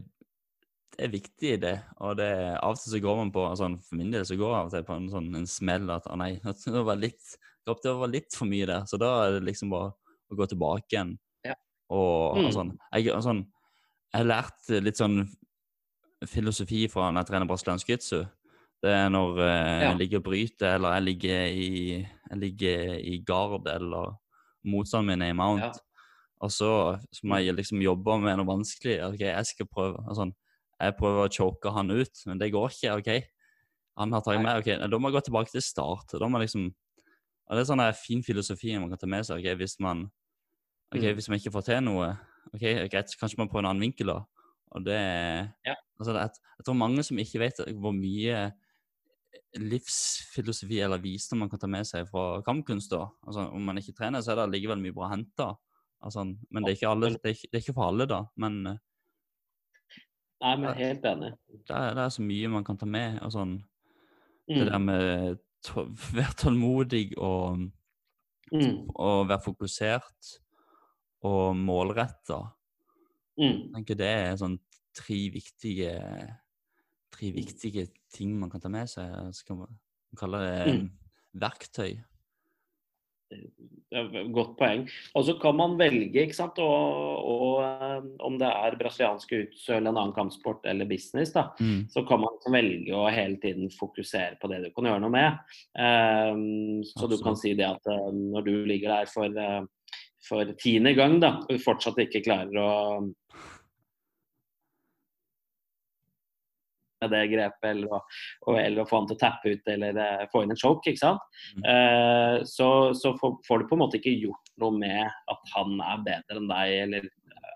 [0.94, 1.74] det er viktig, det.
[2.04, 2.28] Og det,
[2.60, 4.66] av og til så går man på altså, For min del så går jeg av
[4.68, 6.34] og til på en sånn en smell at å nei,
[6.76, 8.82] det var litt det var litt for mye der.
[8.84, 9.94] Så da er det liksom bare
[10.28, 11.14] å gå tilbake igjen.
[11.48, 11.54] Ja.
[11.88, 12.44] Og, Mm.
[12.44, 12.72] og sånn.
[12.92, 13.40] Jeg, og sånn,
[14.12, 15.22] jeg har lært litt sånn
[16.28, 18.18] filosofi fra når jeg trener brasiliansk jitsu.
[18.84, 19.88] Det er når eh, Ja.
[19.88, 24.16] jeg ligger og bryter, eller jeg ligger i, jeg ligger i gard, eller
[24.66, 25.62] motstanden min er i mount.
[25.62, 25.72] Ja.
[26.44, 26.70] Og så,
[27.14, 28.98] så må jeg liksom jobbe med noe vanskelig.
[29.06, 30.26] Ok, jeg skal prøve altså,
[30.80, 32.96] Jeg prøver å choke han ut, men det går ikke.
[32.98, 33.10] ok?
[33.96, 36.10] Han har tatt meg, ok, Da må jeg gå tilbake til start.
[36.18, 36.66] Da må jeg liksom,
[37.46, 39.38] og Det er sånn en fin filosofi man kan ta med seg.
[39.38, 40.10] ok, Hvis man
[40.92, 41.14] ok, Mm.
[41.16, 42.08] hvis man ikke får til noe,
[42.54, 44.06] ok, greit, kanskje man prøver en annen vinkel.
[44.06, 44.24] da.
[44.74, 44.98] Og det
[45.64, 45.74] Ja.
[46.00, 48.52] altså, det er, Jeg tror mange som ikke vet hvor mye
[49.58, 52.90] livsfilosofi eller visdom man kan ta med seg fra kampkunst.
[52.90, 53.08] da.
[53.26, 55.46] Altså, Om man ikke trener, så er det likevel mye bra å hente.
[56.04, 58.22] Altså, men det er, alle, det, er ikke, det er ikke for alle, da.
[58.36, 58.80] Men eh,
[60.44, 61.30] Nei, men helt enig.
[61.48, 63.20] det er, det er så mye man kan ta med.
[63.22, 63.54] og sånn,
[64.46, 64.66] Det Mm.
[64.68, 65.38] der med
[65.72, 65.84] å
[66.18, 67.70] være tålmodig og,
[68.52, 68.90] Mm.
[68.94, 70.34] og være fokusert
[71.24, 72.52] og målretta.
[73.40, 73.46] Mm.
[73.48, 74.58] Jeg tenker det er sånn
[74.94, 75.94] tre viktige
[77.14, 79.14] tre viktige ting man kan ta med seg.
[79.38, 79.78] Skal man
[80.18, 80.82] kalle det Mm.
[80.82, 80.90] mm.
[81.42, 81.94] verktøy.
[83.34, 84.84] Det er et Godt poeng.
[85.16, 89.72] Og så kan man velge, ikke sant, og, og eh, om det er brasiliansk jiu-jitsu
[89.74, 91.86] eller en annen kampsport eller business, da, Mm.
[91.90, 95.14] så kan man liksom velge å hele tiden fokusere på det du kan gjøre noe
[95.14, 95.40] med.
[95.74, 99.64] Um, så du kan si det at eh, når du ligger der for, eh,
[100.28, 102.70] for tiende gang da, og fortsatt ikke klarer å
[107.04, 108.02] med det grepet, eller å,
[108.48, 111.04] og, eller få han til å tappe ut eller uh, få inn en choke, ikke
[111.04, 111.42] sant.
[111.58, 111.66] Mm.
[111.68, 115.76] Uh, så så får, får du på en måte ikke gjort noe med at han
[115.82, 117.12] er bedre enn deg, eller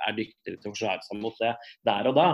[0.06, 1.52] er dyktigere til å forsvare seg mot det
[1.88, 2.26] der og da.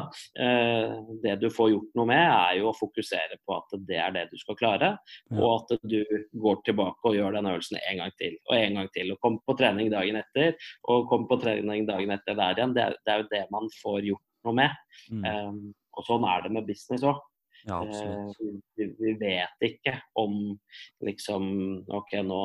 [0.47, 4.15] Eh, det du får gjort noe med, er jo å fokusere på at det er
[4.17, 4.91] det du skal klare,
[5.35, 6.01] og at du
[6.45, 9.15] går tilbake og gjør den øvelsen en gang til og en gang til.
[9.15, 10.55] Og kommer på trening dagen etter,
[10.91, 12.77] og kommer på trening dagen etter der igjen.
[12.77, 14.85] Det er, det er jo det man får gjort noe med.
[15.11, 15.25] Mm.
[15.31, 15.51] Eh,
[15.95, 17.23] og sånn er det med business òg.
[17.65, 17.81] Ja.
[17.81, 18.45] Eh,
[18.77, 20.53] vi, vi vet ikke om
[21.07, 21.47] liksom
[21.97, 22.43] OK, nå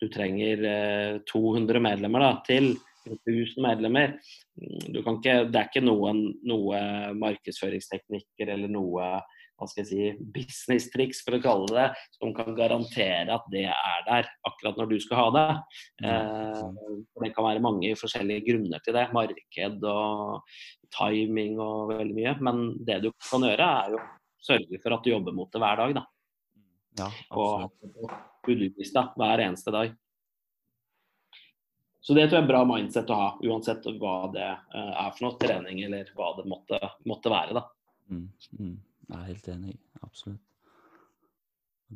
[0.00, 2.74] Du trenger eh, 200 medlemmer da, til
[3.06, 4.16] 1000 medlemmer.
[4.58, 6.80] Mm, Du kan ikke, det er ikke noen, noe
[7.16, 9.14] markedsføringsteknikker eller noe
[9.56, 11.86] hva skal jeg si, business-triks, for å kalle det,
[12.18, 15.46] som kan garantere at det er der akkurat når du skal ha det.
[16.04, 16.64] Eh,
[17.22, 19.06] det kan være mange forskjellige grunner til det.
[19.16, 20.58] Marked og
[20.96, 22.36] timing og veldig mye.
[22.44, 24.02] Men det du kan gjøre, er jo
[24.46, 25.94] sørge for at du jobber mot det hver dag.
[26.00, 26.04] da.
[26.96, 27.70] Ja, Og
[28.46, 29.94] to-do-lista hver eneste dag.
[32.06, 35.24] Så det tror jeg er bra mindset å ha, uansett hva det eh, er for
[35.26, 36.78] noe trening eller hva det måtte,
[37.10, 37.56] måtte være.
[37.56, 37.64] da.
[38.14, 38.28] Mm.
[38.60, 38.76] Mm.
[39.06, 39.76] Jeg er helt enig.
[40.02, 40.42] Absolutt.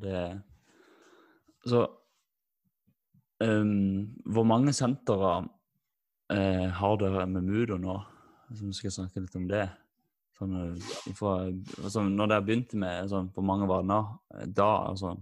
[0.00, 0.42] Det
[1.66, 1.80] Så
[3.42, 5.32] um, Hvor mange sentre
[6.32, 7.98] uh, har dere med Mudo nå?
[8.54, 9.66] Så vi skal snakke litt om det.
[10.40, 11.34] Sånn, eh, ifra,
[11.84, 14.00] altså, når dere begynte med sånn, Hvor mange var det nå?
[14.34, 14.70] eh, da?
[14.90, 15.12] Altså,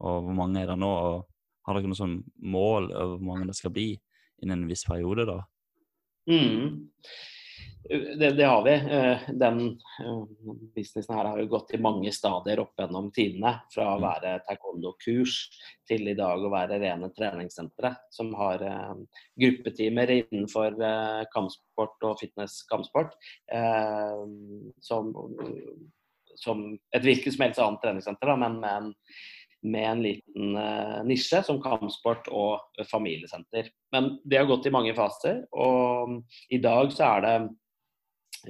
[0.00, 0.88] og hvor mange er det nå?
[0.88, 1.26] Og
[1.68, 3.90] har dere noe sånn mål over hvor mange det skal bli
[4.42, 5.26] innen en viss periode?
[5.28, 5.38] da?
[6.30, 6.88] Mm.
[7.88, 8.74] Det, det har vi.
[8.74, 9.60] Eh, Den
[10.00, 10.22] eh,
[10.74, 13.52] businessen her har jo gått i mange stadier opp gjennom tidene.
[13.74, 14.04] Fra å Mm.
[14.06, 15.36] være taekwondo-kurs
[15.88, 18.94] til i dag å være rene treningssentre som har eh,
[19.38, 20.76] gruppetimer innenfor
[21.32, 23.14] kampsport og fitness-kampsport.
[24.80, 25.12] Som,
[26.36, 28.90] som et hvilket som helst annet treningssenter, men med en,
[29.66, 30.56] med en liten
[31.08, 33.70] nisje som kampsport og familiesenter.
[33.92, 36.20] Men det har gått i mange faser, og
[36.50, 37.36] i dag så er det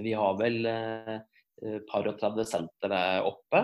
[0.02, 1.14] Vi har vel eh,
[1.62, 3.62] eh, par og 30 sentre oppe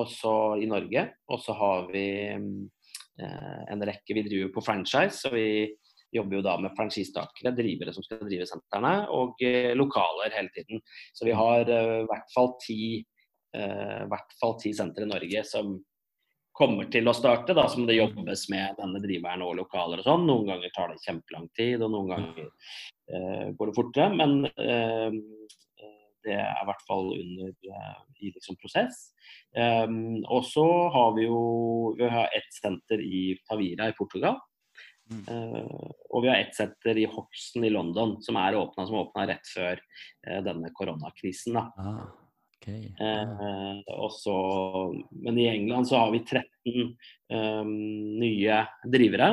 [0.00, 1.06] også i Norge.
[1.30, 5.46] Og så har vi eh, en rekke Vi driver på franchise, så vi
[6.14, 9.40] jobber jo da med franchisetakere, drivere som skal drive sentrene, og
[9.74, 10.78] lokaler hele tiden.
[11.10, 12.78] Så vi har i hvert fall ti
[13.54, 15.72] hvert ti sentre i Norge som
[16.54, 20.26] kommer til å starte, da, som det jobbes med denne driveren og lokaler og sånn.
[20.28, 24.10] Noen ganger tar det kjempelang tid, og noen ganger eh, går det fortere.
[24.14, 25.18] Men eh,
[26.24, 29.10] det er i hvert fall under eh, i liksom prosess.
[29.56, 31.40] Um, og så har vi jo
[31.98, 34.38] vi har ett senter i Tavira i Portugal.
[35.12, 35.24] Mm.
[35.28, 39.26] Uh, og vi har ett senter i Hoxton i London som er åpna, som åpna
[39.28, 41.58] rett før uh, denne koronakrisen.
[41.58, 41.66] da.
[41.76, 42.06] Ah,
[42.64, 43.00] ok.
[43.00, 44.34] Ah, Eh, også,
[45.10, 46.96] men i England så har vi 13
[47.30, 47.64] eh,
[48.20, 48.58] nye
[48.92, 49.28] drivere,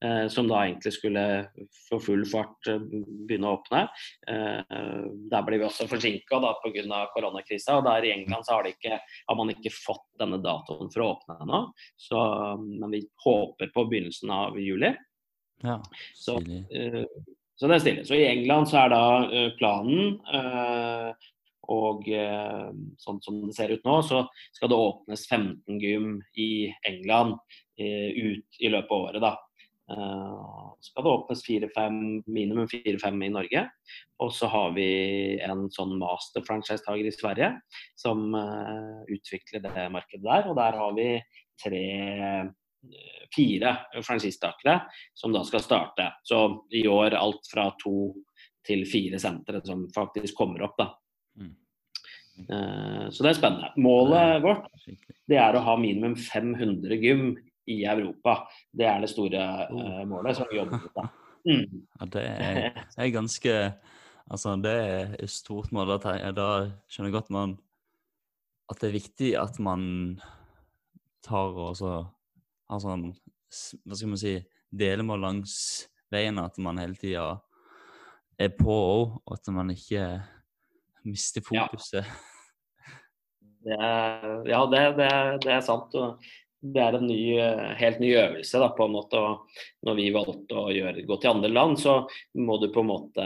[0.00, 1.24] eh, som da egentlig skulle
[1.88, 3.82] for full fart eh, begynne å åpne.
[4.28, 7.06] Eh, der blir vi også forsinka pga.
[7.14, 7.78] koronakrisa.
[7.78, 11.02] og der I England så har, de ikke, har man ikke fått denne datoen for
[11.02, 11.62] å åpne ennå.
[12.80, 14.94] Men vi håper på begynnelsen av juli.
[15.62, 15.82] ja,
[16.14, 17.04] Så, eh,
[17.56, 18.04] så det er stille.
[18.04, 19.04] Så i England så er da
[19.58, 21.12] planen eh,
[21.70, 26.72] og eh, sånn som det ser ut nå, så skal det åpnes 15 gym i
[26.88, 27.38] England
[27.78, 29.22] eh, ut i løpet av året.
[29.22, 29.32] da.
[29.92, 33.62] Eh, skal det åpnes 4-5, minimum 4-5 i Norge.
[34.24, 34.88] Og så har vi
[35.42, 37.52] en sånn master-franchise-tager i Sverige
[37.98, 38.34] som
[39.10, 40.50] utvikler det markedet der.
[40.50, 41.08] Og der har vi
[41.62, 41.86] tre
[43.30, 44.80] fire franchisetakere
[45.14, 46.08] som da skal starte.
[46.26, 46.40] Så
[46.74, 48.10] i år alt fra to
[48.66, 50.74] til fire sentre som faktisk kommer opp.
[50.78, 50.88] da.
[52.38, 53.72] Eh, Så det er spennende.
[53.76, 54.68] Målet vårt
[55.28, 57.36] det er å ha minimum 500 gym
[57.70, 58.42] i Europa.
[58.74, 61.10] Det er det store eh, målet som vi jobber med.
[61.42, 61.80] Mm.
[61.98, 62.58] Ja, det er,
[62.94, 63.52] det er ganske
[64.30, 65.96] Altså, det er et stort mål.
[65.98, 66.44] Da, da
[66.86, 67.56] skjønner jeg godt man
[68.70, 69.82] at det er viktig at man
[71.26, 71.96] tar og så
[72.70, 74.36] har sånn Hva skal man si
[74.70, 75.56] Delmål langs
[76.12, 76.38] veien.
[76.40, 77.26] At man hele tida
[78.40, 80.06] er på òg, og at man ikke
[81.08, 81.44] mister
[82.02, 82.04] Ja.
[83.62, 85.10] Det er, ja, det, det,
[85.44, 85.92] det er sant.
[86.62, 87.22] Det er en ny,
[87.78, 88.58] helt ny øvelse.
[88.62, 89.18] Da, på en måte.
[89.18, 91.94] Og når vi valgte å gjøre, gå til andre land, så
[92.38, 93.24] må du på en måte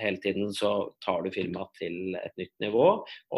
[0.00, 2.88] hele tiden så tar du firmaet til et nytt nivå.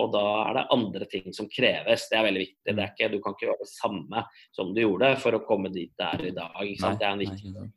[0.01, 2.09] Og da er det andre ting som kreves.
[2.09, 2.73] Det er veldig viktig.
[2.73, 4.25] Det er ikke, du kan ikke gjøre det samme
[4.57, 6.61] som du gjorde for å komme dit det er i dag.
[6.65, 7.69] Det er en viktig.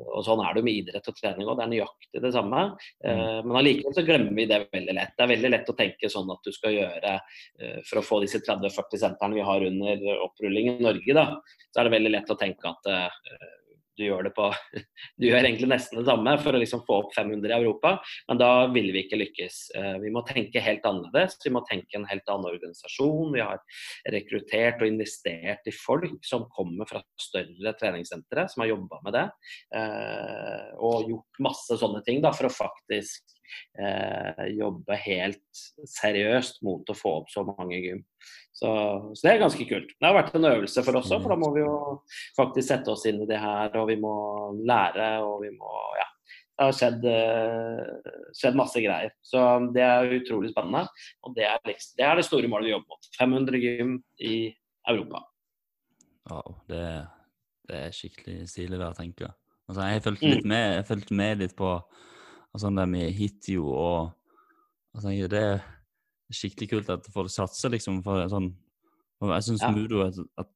[0.00, 2.64] Og sånn er det jo med idrett og trening òg, det er nøyaktig det samme.
[3.04, 3.10] Mm.
[3.10, 5.14] Eh, men allikevel så glemmer vi det veldig lett.
[5.16, 8.20] Det er veldig lett å tenke sånn at du skal gjøre eh, for å få
[8.24, 11.26] disse 30-40 sentrene vi har under opprulling i Norge, da,
[11.70, 13.08] så er det veldig lett å tenke at eh,
[14.00, 14.48] du gjør det på
[15.20, 17.96] Du gjør egentlig nesten det samme for å liksom få opp 500 i Europa,
[18.30, 19.58] men da vil vi ikke lykkes.
[19.76, 21.38] Eh, vi må tenke helt annerledes.
[21.44, 23.34] Vi må tenke en helt annen organisasjon.
[23.34, 23.60] Vi har
[24.14, 29.26] rekruttert og investert i folk som kommer fra større treningssentre, som har jobba med det.
[29.76, 33.39] Eh, og gjort masse sånne ting da, for å faktisk
[33.78, 38.04] eh, jobbe helt seriøst mot å få opp så mange gym.
[38.52, 38.68] Så,
[39.14, 39.92] så det er ganske kult.
[39.96, 41.74] Det har vært en øvelse for oss òg, for da må vi jo
[42.36, 44.14] faktisk sette oss inn i det her, og vi må
[44.68, 46.06] lære, og vi må Ja.
[46.60, 49.14] Det har skjedd, eh, skjedd masse greier.
[49.24, 49.40] Så
[49.72, 50.82] det er utrolig spennende.
[51.24, 53.08] Og det er, liksom, det er det store målet vi jobber mot.
[53.16, 54.34] 500 gym i
[54.92, 55.22] Europa.
[56.28, 56.82] Wow, det,
[57.70, 59.34] det er skikkelig stilig da, tenker jeg.
[59.70, 60.34] Altså, jeg fulgte Mm.
[60.34, 61.70] litt med, jeg fulgte med litt på
[62.54, 64.10] altså, det med Hitio og
[64.94, 65.60] jeg tenker det er
[66.34, 68.52] skikkelig kult at folk satser liksom for sånn
[69.20, 69.70] og Jeg syns Ja.
[69.74, 70.48] Mudo at, at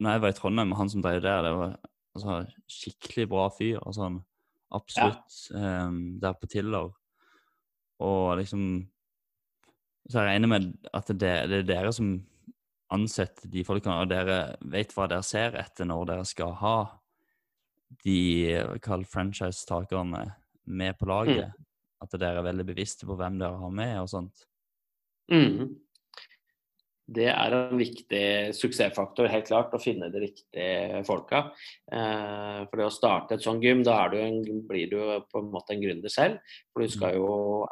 [0.00, 1.74] når jeg var i Trondheim, han som drev der, det var
[2.14, 2.36] altså,
[2.68, 3.78] skikkelig bra fyr.
[3.82, 4.20] og sånn,
[4.72, 6.90] absolutt Um, der på Tiller.
[8.00, 8.88] Og liksom
[10.08, 12.24] Så jeg regner med at det, det er dere som
[12.94, 16.76] ansetter de folkene, og dere vet hva dere ser etter når dere skal ha
[18.04, 20.22] de kall franchise-takerne
[20.66, 21.52] med på laget.
[22.02, 24.46] At dere er veldig bevisste på hvem dere har med og sånt.
[25.32, 25.74] Mhm.
[27.06, 31.52] Det er en viktig suksessfaktor, helt klart, å finne de riktige folka.
[31.86, 34.98] Eh, for det å starte et sånt gym, da er du en, blir du
[35.30, 36.40] på en måte en gründer selv.
[36.72, 37.28] For du skal jo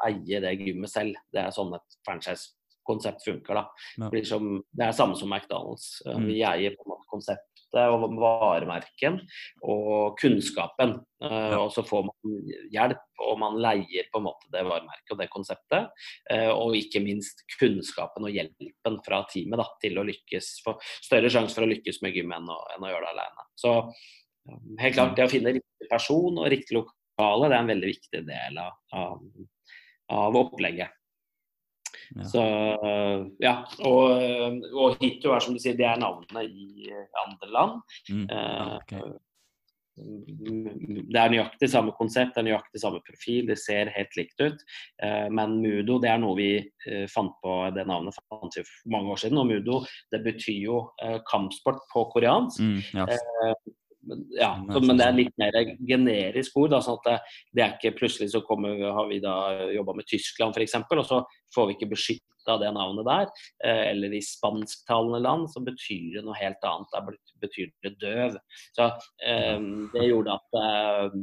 [0.06, 1.18] eie det gymmet selv.
[1.34, 3.64] Det er sånn et franchise-konsept funker, da.
[3.96, 5.98] Det, blir som, det er samme som McDonald's.
[6.06, 6.30] Eh, Mm.
[6.30, 9.18] Vi eier på en måte konseptet og varemerken
[9.66, 10.96] og kunnskapen.
[11.24, 11.58] Ja.
[11.58, 12.34] Og så får man
[12.72, 16.04] hjelp, og man leier på en måte det varemerket og det konseptet.
[16.30, 20.50] Eh, og ikke minst kunnskapen og hjelpen fra teamet da, til å lykkes.
[20.66, 23.48] Få større sjanse for å lykkes med gym enn å, enn å gjøre det alene.
[23.58, 27.72] Så eh, helt klart, det å finne riktig person og riktig lokale, det er en
[27.74, 29.24] veldig viktig del av, av,
[30.14, 31.00] av opplegget.
[32.14, 32.24] Ja.
[32.30, 32.46] Så
[33.42, 33.54] ja,
[33.86, 36.90] og, og Hito er som du sier, det er navnet i
[37.26, 37.78] andre land.
[38.10, 38.26] Mm.
[38.30, 39.12] Eh.
[39.94, 44.64] Det er nøyaktig samme konsept, det er nøyaktig samme profil, det ser helt likt ut.
[45.06, 48.90] Eh, Men Mudo det er noe vi eh, fant på, det navnet fant vi for
[48.96, 49.38] mange år siden.
[49.38, 50.82] Og Mudo det betyr jo
[51.30, 52.58] kampsport på koreansk.
[52.58, 53.06] Mm, ja.
[54.08, 55.56] Men, ja, men det er litt mer
[55.88, 56.74] generisk ord.
[56.74, 57.16] Da, sånn at det,
[57.52, 59.34] det, er ikke plutselig så kommer, har vi da
[59.74, 61.20] jobba med Tyskland f.eks., og så
[61.54, 63.30] får vi ikke beskytta det navnet der.
[63.66, 66.92] Eh, eller i spansktalende land så betyr det noe helt annet.
[66.92, 67.04] Da
[67.44, 68.36] betyr det døv.
[68.76, 68.90] Så
[69.26, 69.56] eh,
[69.94, 71.18] det gjorde at eh,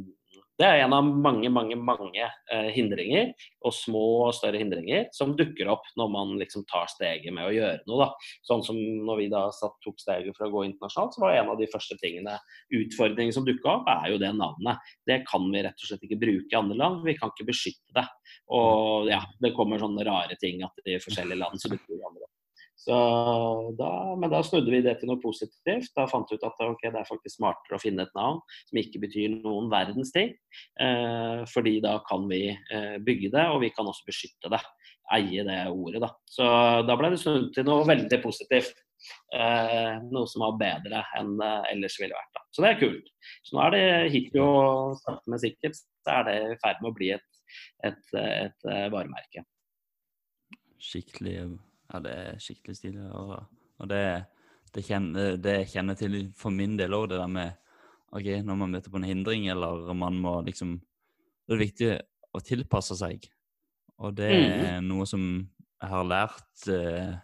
[0.62, 3.32] det er en av mange, mange mange eh, hindringer,
[3.66, 7.54] og små og større hindringer, som dukker opp når man liksom tar steget med å
[7.56, 8.06] gjøre noe.
[8.06, 8.36] Da.
[8.48, 9.44] Sånn som når vi da
[9.86, 12.38] tok steget for å gå internasjonalt, så var en av de første tingene,
[12.82, 14.94] utfordringen som dukka opp, er jo det navnet.
[15.08, 17.02] Det kan vi rett og slett ikke bruke i andre land.
[17.08, 18.08] Vi kan ikke beskytte det.
[18.54, 22.28] Og ja, det kommer sånne rare ting at i forskjellige land så dukker det andre
[22.28, 22.31] opp.
[22.88, 25.92] Da, men da snudde vi det til noe positivt.
[25.98, 28.82] Da fant vi ut at okay, det er faktisk smartere å finne et navn som
[28.82, 30.34] ikke betyr noen verdens ting.
[30.82, 34.62] Eh, fordi da kan vi eh, bygge det, og vi kan også beskytte det.
[35.12, 36.12] Eie det ordet, da.
[36.30, 36.48] Så
[36.88, 38.78] da ble det snudd til noe veldig positivt.
[39.34, 42.36] Eh, noe som var bedre enn det ellers ville vært.
[42.38, 42.46] Da.
[42.54, 43.10] Så det er kult.
[43.48, 44.46] Så nå er det Hitio
[45.02, 47.28] sakte, men sikkert så er det i ferd med å bli et,
[47.88, 49.46] et, et, et eh, varemerke.
[50.82, 51.36] Skikkelig
[51.92, 53.08] ja, det er skikkelig stilig.
[53.18, 53.34] Og,
[53.82, 54.04] og det,
[54.76, 57.58] det, kjenner, det kjenner til for min del òg, det der med
[58.12, 60.80] OK, når man møter på en hindring, eller man må liksom
[61.48, 61.88] Det er viktig
[62.32, 63.26] å tilpasse seg.
[64.00, 64.88] Og det er mm.
[64.88, 65.24] noe som
[65.82, 67.16] jeg har lært eh,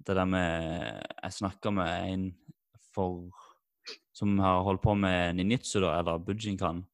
[0.00, 2.24] Det der med Jeg snakka med en
[2.94, 3.30] for
[4.14, 6.84] som har holdt på med ninjitsu, da, eller bujinkan.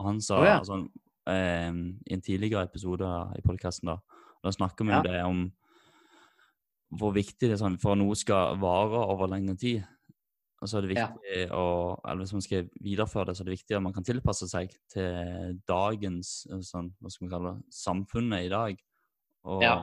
[0.00, 0.54] Og han sa oh, ja.
[0.58, 0.78] altså,
[1.28, 1.68] eh,
[2.08, 3.98] i en tidligere episode i podkasten da,
[4.40, 5.02] da snakker vi ja.
[5.04, 5.44] det om
[6.90, 9.82] hvor viktig det er sånn for at noe skal vare over lengre tid.
[10.60, 11.56] Og så er det viktig ja.
[11.56, 11.66] å,
[12.04, 14.74] eller Hvis man skal videreføre det, så er det viktig at man kan tilpasse seg
[14.92, 16.32] til dagens
[16.68, 18.82] sånn, hva skal man kalle det, samfunnet i dag.
[19.48, 19.76] Og, ja.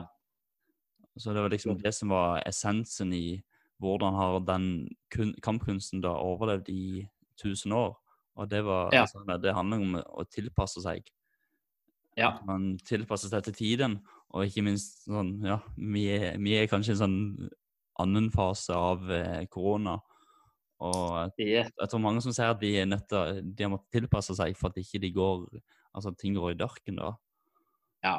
[1.18, 3.40] Så det var liksom det som var essensen i
[3.82, 4.68] hvordan har den
[5.10, 7.96] kun, kampkunsten da overlevd i tusen år.
[8.38, 9.02] Og det, var, ja.
[9.02, 11.10] altså, det handler om å tilpasse seg.
[12.18, 12.34] Ja.
[12.34, 13.98] At man tilpasser seg til tiden.
[14.34, 16.04] Og ikke minst sånn, ja, vi
[16.42, 17.18] vi er kanskje i en sånn
[18.02, 19.96] annen fase av eh, korona.
[20.84, 24.36] Og jeg tror mange som sier at de er nødt til de har måttet tilpasse
[24.38, 25.46] seg for at ikke de går,
[25.96, 27.14] altså ting går i dørken da.
[28.06, 28.18] Ja.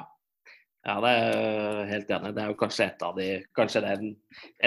[0.87, 2.29] Ja, det er jeg helt enig.
[2.35, 4.03] Det er jo kanskje et av de, er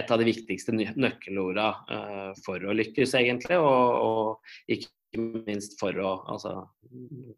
[0.03, 3.57] et av de viktigste nøkkelorda uh, for å lykkes, egentlig.
[3.57, 4.93] Og, og ikke
[5.47, 6.55] minst for å altså,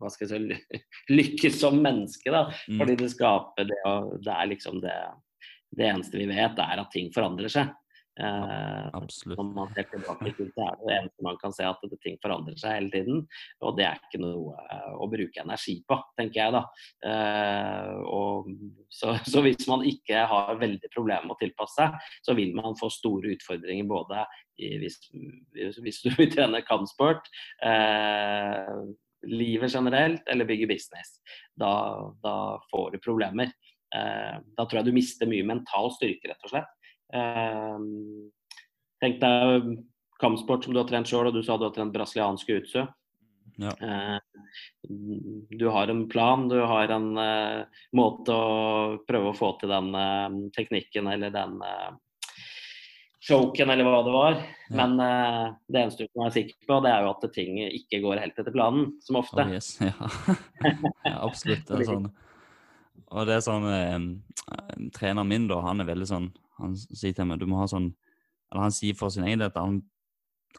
[0.01, 0.81] hva skal jeg si,
[1.15, 2.35] lykkes som menneske.
[2.35, 2.49] Da.
[2.67, 2.81] Mm.
[2.83, 4.99] Fordi det skaper det, og det er liksom det
[5.75, 7.73] Det eneste vi vet, er at ting forandrer seg.
[8.21, 9.39] Eh, Absolutt.
[9.39, 12.19] Når man ser tilbake til det, er det eneste man kan se at det, ting
[12.23, 13.23] forandrer seg hele tiden.
[13.67, 16.63] Og det er ikke noe uh, å bruke energi på, tenker jeg da.
[17.03, 18.53] Uh, og,
[18.87, 22.79] så, så, hvis man ikke har veldig problemer med å tilpasse seg, så vil man
[22.79, 24.23] få store utfordringer både
[24.63, 25.01] i, hvis,
[25.83, 27.27] hvis, du vil trene kampsport,
[27.67, 28.79] uh,
[29.27, 31.17] livet generelt eller bygge business.
[31.59, 31.75] Da,
[32.23, 32.39] da
[32.71, 33.55] får du problemer.
[33.95, 36.84] da tror jeg du mister mye mental styrke, rett og slett.
[37.13, 38.31] Ehm,
[39.03, 39.73] tenk deg
[40.23, 42.87] kampsport som du har trent sjøl, og du sa du har trent brasilianske utsø.
[43.61, 43.75] Ja.
[43.77, 49.71] Ehm, du har en plan, du har en uh, måte å prøve å få til
[49.73, 49.95] den
[50.55, 51.61] teknikken eller den
[53.25, 54.37] choken eller hva det var.
[54.69, 54.77] Ja.
[54.83, 58.03] Men uh, det eneste du kan være sikker på, det er jo at ting ikke
[58.05, 59.47] går helt etter planen, som ofte.
[59.47, 59.75] Oh, yes.
[59.81, 59.95] ja.
[61.09, 61.17] ja.
[61.23, 61.67] absolutt.
[61.69, 62.09] Det er sånn.
[63.15, 67.29] Og det er sånn eh, Treneren min, da, han er veldig sånn han sier til
[67.29, 67.91] meg du må ha sånn
[68.53, 69.81] Eller han sier for sin egen del at han,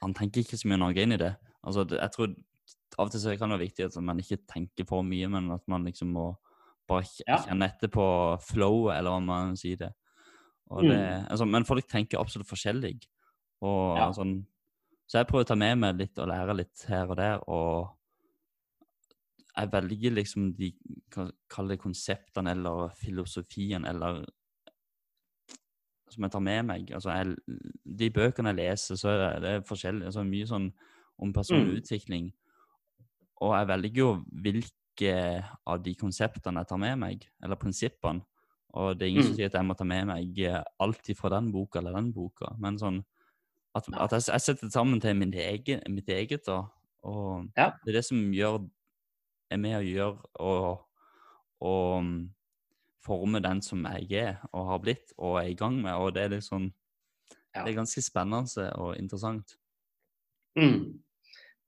[0.01, 1.31] han tenker ikke så mye Norge inn i det.
[1.63, 2.33] Altså, jeg tror
[2.95, 5.49] Av og til så kan det være viktig at man ikke tenker for mye, men
[5.51, 6.29] at man liksom må
[6.87, 7.07] bare
[7.43, 8.05] kjenne etter på
[8.45, 9.89] flow, eller hva man sier det.
[10.69, 11.25] det mm.
[11.33, 12.93] altså, men folk tenker absolutt forskjellig.
[13.65, 14.07] Og, ja.
[14.15, 14.37] sånn,
[15.09, 17.43] så jeg prøver å ta med meg litt og lære litt her og der.
[17.49, 17.95] og
[19.55, 20.71] jeg velger liksom de
[21.15, 24.25] Kall det konseptene eller filosofien eller
[26.11, 26.91] som jeg tar med meg.
[26.93, 27.59] Altså, jeg,
[28.01, 30.05] de bøkene jeg leser, så er det, det forskjellig.
[30.09, 30.69] Altså, mye sånn
[31.21, 31.81] om personlig mm.
[31.81, 32.29] utvikling.
[33.43, 34.11] Og jeg velger jo
[34.45, 35.17] hvilke
[35.67, 38.23] av de konseptene jeg tar med meg, eller prinsippene.
[38.75, 39.27] Og det er ingen mm.
[39.29, 40.39] som sier at jeg må ta med meg
[40.83, 42.51] alt fra den boka eller den boka.
[42.59, 42.99] Men sånn
[43.75, 46.61] at, at jeg, jeg, setter det sammen til egen, mitt eget, da.
[47.07, 47.71] Og ja.
[47.83, 48.63] det er det som gjør,
[49.51, 50.85] er med å gjøre og,
[51.63, 52.11] og
[53.05, 55.93] forme den som jeg er og har blitt og er i gang med.
[55.93, 56.71] Og det er liksom
[57.55, 57.63] ja.
[57.63, 59.53] Det er ganske spennende og interessant.
[60.59, 60.99] Mm.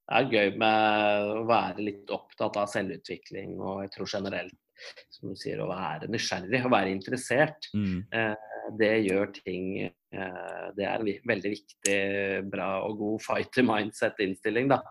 [0.08, 4.58] Det er gøy med å være litt opptatt av selvutvikling og jeg tror generelt
[5.10, 7.70] som du sier, å være nysgjerrig og være interessert.
[7.74, 8.04] Mm.
[8.14, 9.70] Eh, det gjør ting
[10.08, 11.98] det er en veldig viktig,
[12.48, 14.70] bra og god fighter mindset-innstilling.
[14.72, 14.82] da.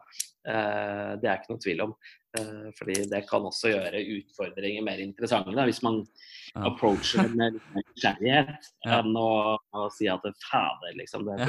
[0.47, 1.93] Eh, det er ikke noe tvil om.
[2.39, 6.67] Eh, fordi det kan også gjøre utfordringer mer interessante da, hvis man ja.
[6.69, 9.01] approacher det med nysgjerrighet ja.
[9.01, 11.27] enn å, å, si at det fader, liksom.
[11.27, 11.49] Det er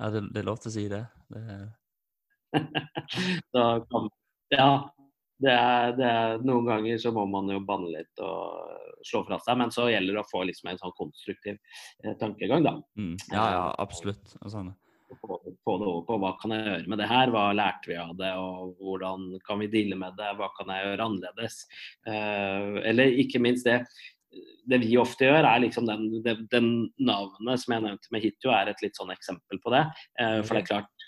[0.00, 1.04] Ja, det, det, er lov til å si det.
[1.30, 1.58] det...
[3.52, 3.64] så,
[4.50, 4.70] ja,
[5.40, 9.40] det er, det er, noen ganger så må man jo banne litt og slå fra
[9.40, 12.76] seg, men så gjelder det å få liksom en sånn konstruktiv eh, tankegang, da.
[13.00, 13.16] Mm.
[13.32, 14.36] Ja, ja, absolutt.
[14.44, 14.74] Sånn.
[15.20, 17.98] Få, få, det over på hva kan jeg gjøre med det her, hva lærte vi
[17.98, 21.60] av det, og hvordan kan vi deale med det, hva kan jeg gjøre annerledes.
[22.06, 23.82] Eh, eller ikke minst det
[24.70, 26.66] det vi ofte gjør, er liksom den, den, den
[27.02, 29.80] navnet som jeg nevnte med Hitjo, er et litt sånn eksempel på det.
[30.22, 30.99] Eh, for det er klart, Eh,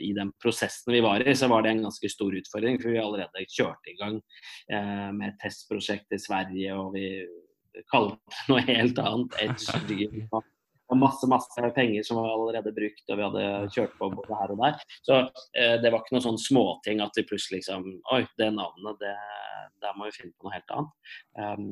[0.00, 2.80] i den prosessen vi var i, så var det en ganske stor utfordring.
[2.82, 4.20] For vi allerede kjørte i gang
[4.72, 7.10] eh, med et testprosjekt i Sverige, og vi
[7.92, 9.38] kalte det noe helt annet.
[9.44, 10.08] Edge.
[10.90, 13.42] Og masse masse penger som var allerede brukt, og vi hadde
[13.76, 14.80] kjørt på både her og der.
[15.06, 15.18] Så
[15.54, 17.84] eh, det var ikke noe sånn småting at vi plutselig liksom
[18.16, 19.12] Oi, det navnet, det,
[19.84, 21.12] der må vi finne på noe helt annet.
[21.38, 21.68] Um,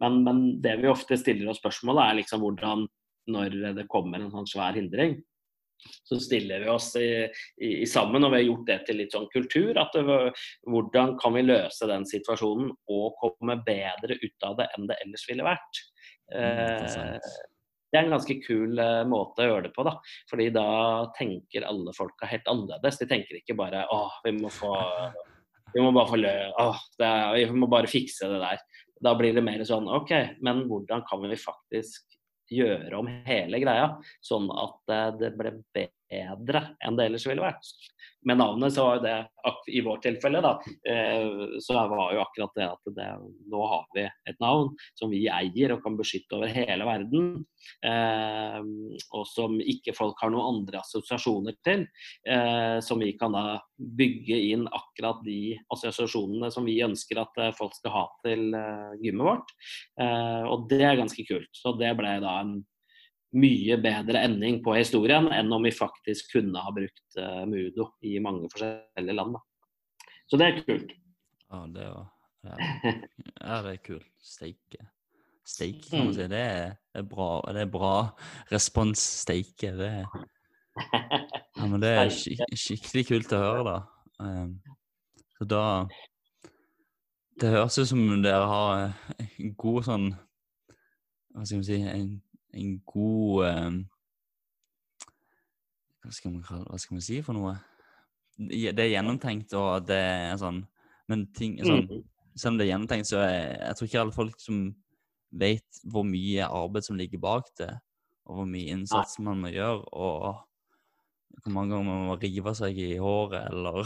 [0.00, 2.86] men, men, det vi ofte stiller oss spørsmål er liksom hvordan,
[3.28, 5.18] når det kommer en sånn svær hindring,
[6.08, 7.26] så stiller vi oss i,
[7.64, 9.78] i, sammen, og vi har gjort det til litt sånn kultur.
[9.80, 10.18] at det,
[10.68, 15.28] Hvordan kan vi løse den situasjonen og komme bedre ut av det enn det ellers
[15.30, 15.84] ville vært?
[16.34, 17.30] Eh,
[17.88, 19.84] det er en ganske kul uh, måte å gjøre det på.
[19.86, 19.94] da,
[20.28, 20.68] fordi da
[21.16, 23.00] tenker alle folka helt annerledes.
[23.00, 24.74] De tenker ikke bare å, vi må få
[25.74, 26.68] vi må bare få lø å,
[27.04, 28.60] er, vi må bare fikse det der.
[29.04, 30.12] Da blir det mer sånn OK,
[30.44, 32.17] men hvordan kan vi faktisk
[32.52, 33.92] gjøre om hele greia,
[34.24, 37.72] sånn at eh, det ble bedre enn det ellers ville vært
[38.26, 39.16] med navnet, så var det
[39.72, 40.58] i vårt tilfelle, da,
[40.90, 43.08] eh, så var jo akkurat det at det,
[43.50, 47.28] nå har vi et navn som vi eier og kan beskytte over hele verden.
[47.84, 48.58] Eh,
[49.14, 51.86] og som ikke folk har noen andre assosiasjoner til.
[52.26, 57.76] Eh, som vi kan da bygge inn akkurat de assosiasjonene som vi ønsker at folk
[57.78, 58.50] skal ha til
[59.02, 59.54] gymmet vårt.
[60.48, 61.50] og det er ganske kult.
[61.54, 62.58] Så det ble da en
[63.36, 68.16] mye bedre ending på historien enn om vi faktisk kunne ha brukt uh, Mudo i
[68.24, 69.36] mange forskjellige land.
[69.36, 70.12] Da.
[70.28, 70.94] Så det er kult.
[71.48, 72.06] Ja, det var
[72.46, 72.56] ja,
[73.40, 74.08] ja, det er kult.
[74.22, 74.86] Steike.
[75.48, 76.26] Steike, kan man si.
[76.30, 77.94] Det er, det er bra, det er bra
[78.52, 79.02] respons.
[79.24, 79.72] Steike.
[79.76, 79.90] Det
[81.56, 83.78] ja, men det er skik skikkelig kult å høre, da.
[84.22, 84.54] Um,
[85.38, 85.64] så da
[87.38, 88.80] Det høres ut som dere har
[89.14, 90.06] en god sånn
[91.30, 92.16] Hva skal vi si en
[92.56, 93.78] en god um,
[96.02, 97.56] hva, skal man, hva skal man si for noe?
[98.38, 100.62] Det er gjennomtenkt, og det er sånn
[101.10, 102.04] Men ting sånn, mm.
[102.38, 104.60] selv om det er gjennomtenkt, så er jeg tror ikke alle folk som
[105.38, 107.72] vet hvor mye arbeid som ligger bak det,
[108.28, 112.78] og hvor mye innsats man må gjøre, og hvor mange ganger man må rive seg
[112.80, 113.82] i håret, eller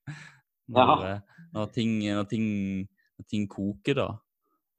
[0.74, 1.14] når, ja.
[1.52, 2.46] når, ting, når, ting,
[3.18, 4.08] når, ting, koker, da.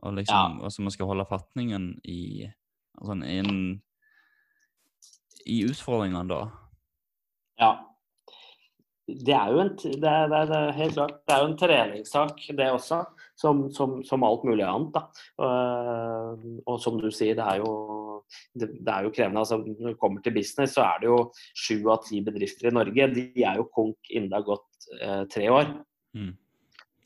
[0.05, 0.67] Og liksom, ja.
[0.67, 2.45] altså man skal holde fatningen i
[2.99, 3.57] Altså inn
[5.45, 6.45] i utfordringene da?
[7.61, 7.73] Ja.
[9.05, 12.47] Det er jo en, det er, det er, helt klart, det er jo en treningssak,
[12.57, 13.03] det også.
[13.37, 14.95] Som, som, som alt mulig annet.
[14.95, 15.01] Da.
[15.43, 17.73] Og, og, som du sier, det er jo,
[18.55, 19.43] det, det er jo krevende.
[19.43, 21.19] Altså, når det kommer til business, så er det jo
[21.51, 23.09] sju av ti bedrifter i Norge.
[23.11, 25.69] De er jo konk innen det har gått eh, tre år.
[26.15, 26.31] Mm.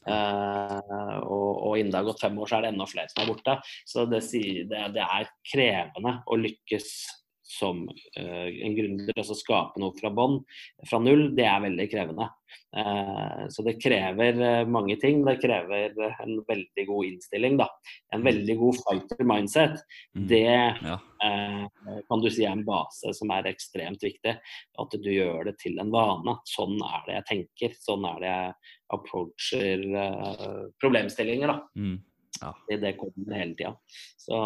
[0.09, 3.23] Uh, og, og, innen det har gått fem år, så er det enda flere som
[3.23, 3.57] er borte.
[3.87, 4.23] Så det,
[4.71, 6.91] det, det er krevende å lykkes
[7.49, 7.81] som
[8.19, 9.13] uh, en gründer.
[9.17, 10.39] Altså skape noe fra bånn,
[10.89, 12.29] fra null, det er veldig krevende.
[12.75, 15.23] Uh, så det krever uh, mange ting.
[15.25, 17.57] Det krever en veldig god innstilling.
[17.61, 17.69] Da.
[18.15, 19.77] En veldig god fighter mindset.
[20.17, 20.27] Mm.
[20.29, 20.97] Det ja.
[22.07, 24.35] kan du si er en base som er ekstremt viktig.
[24.83, 26.37] At du gjør det til en vane.
[26.49, 27.79] Sånn er det jeg tenker.
[27.81, 29.83] Sånn er det jeg approacher
[30.81, 31.51] problemstillinger.
[31.51, 31.57] Da.
[31.77, 31.97] Mm.
[32.39, 32.53] Ja.
[32.69, 33.73] Det kommer hele tida.
[34.21, 34.37] Så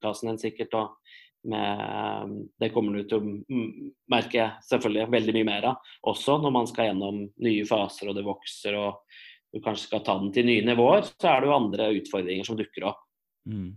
[0.00, 0.74] podkasten din sikkert.
[0.74, 0.96] og
[1.42, 3.66] med, det kommer du til å
[4.12, 5.92] merke selvfølgelig veldig mye mer av.
[6.02, 9.00] Også når man skal gjennom nye faser og det vokser og
[9.50, 12.58] du kanskje skal ta den til nye nivåer, så er det jo andre utfordringer som
[12.58, 13.00] dukker opp.
[13.48, 13.72] Mm.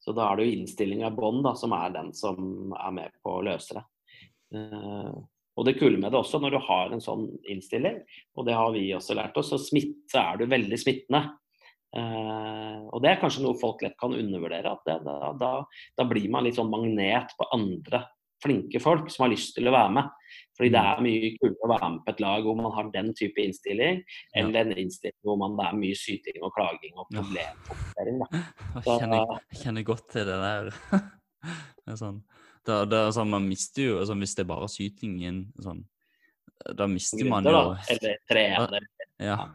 [0.00, 3.34] Så da er det jo innstillinga i bånn som er den som er med på
[3.34, 3.84] å løse det.
[4.54, 5.18] Uh,
[5.58, 7.98] og det kule med det også, når du har en sånn innstilling,
[8.38, 11.26] og det har vi også lært oss, så, smitt, så er du veldig smittende.
[11.90, 14.70] Uh, og det er kanskje noe folk lett kan undervurdere.
[14.70, 15.52] at det, da, da,
[15.98, 18.04] da, blir man litt sånn magnet på andre
[18.40, 20.10] flinke folk som har lyst til å være med.
[20.56, 20.90] Fordi det Mm.
[20.92, 24.02] er mye kulere å være med på et lag hvor man har den type innstilling,
[24.34, 24.42] Ja.
[24.42, 28.20] enn en innstilling hvor man, det er mye syting og klaging og problemfokusering.
[29.50, 30.70] Jeg kjenner, godt til det der.
[31.84, 32.22] det er sånn,
[32.64, 35.84] da, da, sånn Man mister jo altså, Hvis det er bare sytingen sånn,
[36.76, 38.86] Da mister man jo Eller trener.
[39.18, 39.48] Ja.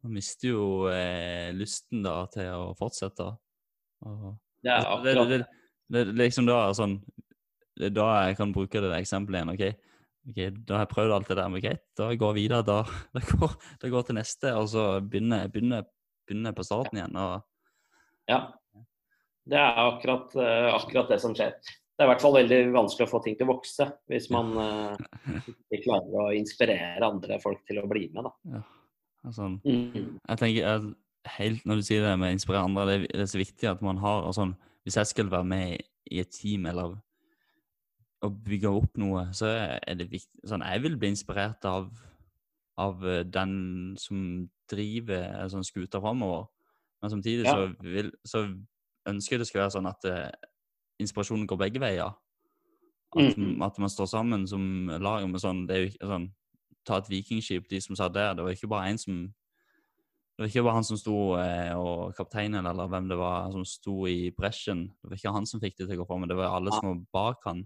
[0.00, 3.26] Man mister jo eh, lysten da til å fortsette.
[4.08, 4.30] Og,
[4.64, 5.38] Det er akkurat det, det,
[5.92, 6.94] det, det, liksom da sånn
[7.76, 9.52] Det er da jeg kan bruke det eksempelet igjen.
[9.52, 12.64] OK, da har jeg prøvd alt det der, men greit, da går jeg videre.
[12.66, 12.78] Da,
[13.16, 15.84] da, går, da går jeg til neste, og så begynner begynner,
[16.28, 17.20] begynner på starten igjen.
[17.20, 17.44] og
[18.30, 18.40] Ja.
[19.50, 21.56] Det er akkurat, eh, akkurat det som skjer.
[21.60, 24.54] Det er i hvert fall veldig vanskelig å få ting til å vokse hvis man
[24.56, 25.00] uh,
[25.68, 28.24] ikke klarer å inspirere andre folk til å bli med.
[28.24, 28.54] Da.
[28.54, 28.60] ja,
[29.24, 29.50] altså.
[29.64, 30.94] Jeg tenker jeg,
[31.36, 33.82] helt Når du sier det med å inspirere andre, det, det er så viktig at
[33.84, 34.54] man har sånn,
[34.84, 36.96] Hvis jeg skal være med i et team eller
[38.20, 41.86] å bygge opp noe, så er det viktig sånn, Jeg vil bli inspirert av,
[42.80, 43.52] av eh, den
[44.00, 46.48] som driver en sånn skuta framover.
[47.00, 47.54] Men samtidig Ja.
[47.54, 48.42] så, vil, så
[49.08, 50.50] ønsker jeg det skal være sånn at eh,
[51.00, 52.12] inspirasjonen går begge veier.
[53.16, 53.62] At, mm.
[53.64, 55.24] at man står sammen som lag.
[55.40, 56.28] sånn, det er jo ikke sånn,
[56.90, 58.34] Ta et vikingskip, de som satt der.
[58.34, 59.20] Det var ikke bare en som
[60.40, 63.60] det var ikke bare han som sto, eh, og kapteinen eller hvem det var, som
[63.68, 64.86] sto i bresjen.
[65.02, 66.72] Det var ikke han som fikk det til å gå fram, men det var alle
[66.72, 67.60] som var bak han.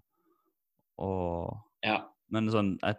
[0.99, 1.55] Og,
[1.87, 2.01] Ja.
[2.35, 2.99] men sånn, et,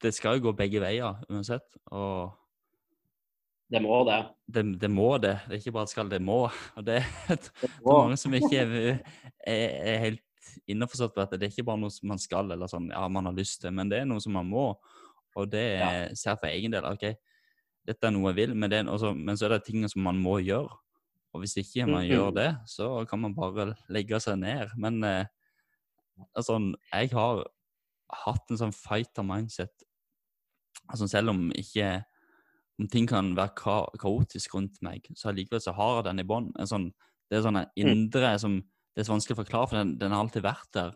[0.00, 1.76] det skal jo gå begge veier uansett.
[1.92, 2.32] Og
[3.68, 4.18] Det må det.
[4.48, 5.34] det, det må det.
[5.44, 6.48] Det er ikke bare skal, det må.
[6.76, 9.00] Og det er Det for mange som ikke er,
[9.44, 10.22] er, er helt
[10.72, 13.28] innforstått på at det er ikke bare noe som man skal, eller sånn, ja, man
[13.28, 14.70] har lyst til, men det er noe som man må.
[15.36, 16.08] Og det Ja.
[16.14, 16.84] ser jeg for egen del.
[16.88, 17.14] OK,
[17.86, 20.16] dette er noe jeg vil, men, det, også, men så er det ting som man
[20.22, 20.70] må gjøre.
[21.34, 22.10] Og hvis ikke man Mhm.
[22.10, 24.70] gjør det, så kan man bare legge seg ned.
[24.78, 25.26] Men eh,
[26.34, 26.56] altså,
[26.92, 27.44] jeg har
[28.24, 29.82] hatt en sånn fighter mindset.
[30.88, 32.04] Altså, selv om ikke
[32.78, 36.28] om ting kan være ka kaotisk rundt meg, så allikevel så har jeg den i
[36.28, 36.52] bånn.
[36.68, 36.92] Sånn,
[37.30, 38.60] det er sånn en indre som
[38.94, 40.92] det er så vanskelig å forklare, for den, den har alltid vært der.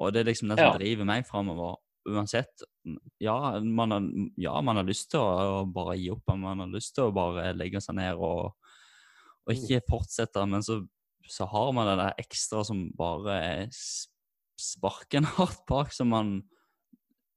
[0.00, 0.78] Og det er liksom det som Ja.
[0.78, 1.76] driver meg framover.
[2.06, 2.62] Uansett.
[3.22, 4.06] Ja man, har,
[4.42, 7.52] ja, man har lyst til å, bare gi opp, man har lyst til å bare
[7.54, 8.56] legge seg ned og,
[9.46, 10.80] og ikke fortsette, men så,
[11.30, 13.68] så har man det der ekstra som bare er
[14.62, 16.40] sparker en hardt bak, som man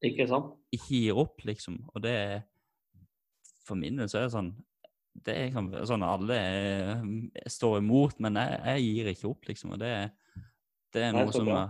[0.04, 0.28] Ikke
[0.76, 1.80] ikke gir opp, liksom.
[1.94, 2.36] Og det er
[3.66, 4.52] For min del så er det sånn
[5.26, 7.06] Det kan være sånn alle er,
[7.50, 9.74] står imot, men jeg, jeg gir ikke opp, liksom.
[9.76, 9.94] Og det,
[10.94, 11.64] det er noe Nei, som, bra.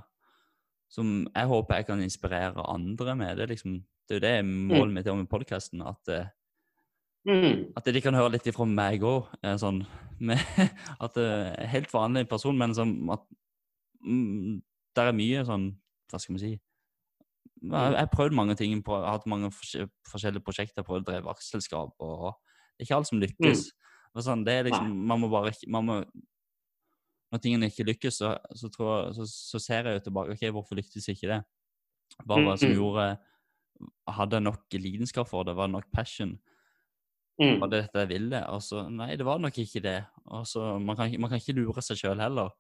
[0.96, 3.38] Som jeg håper jeg kan inspirere andre med.
[3.38, 5.82] Det liksom det er jo det målet mitt med podkasten.
[5.86, 6.28] At, eh,
[7.26, 7.74] Mm.
[7.76, 9.26] at de kan høre litt ifra meg òg.
[9.58, 9.80] Sånn,
[11.02, 13.24] at er helt vanlig person, men som at
[14.06, 14.62] mm,
[14.96, 15.72] der er mye sånn
[16.12, 16.52] Hva skal vi si?
[17.66, 18.76] Jeg har prøvd mange ting.
[18.78, 20.86] Jeg har hatt mange forskjellige prosjekter.
[20.86, 21.96] Prøvd å drive aksjeselskap.
[21.98, 22.36] og
[22.78, 23.64] Det er ikke alt som lykkes.
[24.14, 24.22] Mm.
[24.22, 25.96] Sånn, det er liksom, man må bare man må,
[27.36, 30.36] Når tingene ikke lykkes, så, så, tror så, så ser jeg jo tilbake.
[30.38, 31.42] ok, Hvorfor lyktes ikke det?
[32.24, 32.78] Hva var det som Mhm.
[32.80, 33.08] gjorde
[34.08, 35.56] Hadde jeg nok lidenskap for det?
[35.58, 36.38] Var det nok passion?
[37.42, 37.58] Mm.
[37.60, 38.40] Var det dette jeg ville?
[38.48, 39.98] Altså, nei, det var nok ikke det.
[40.32, 42.54] Altså, man, kan, man kan ikke lure seg sjøl heller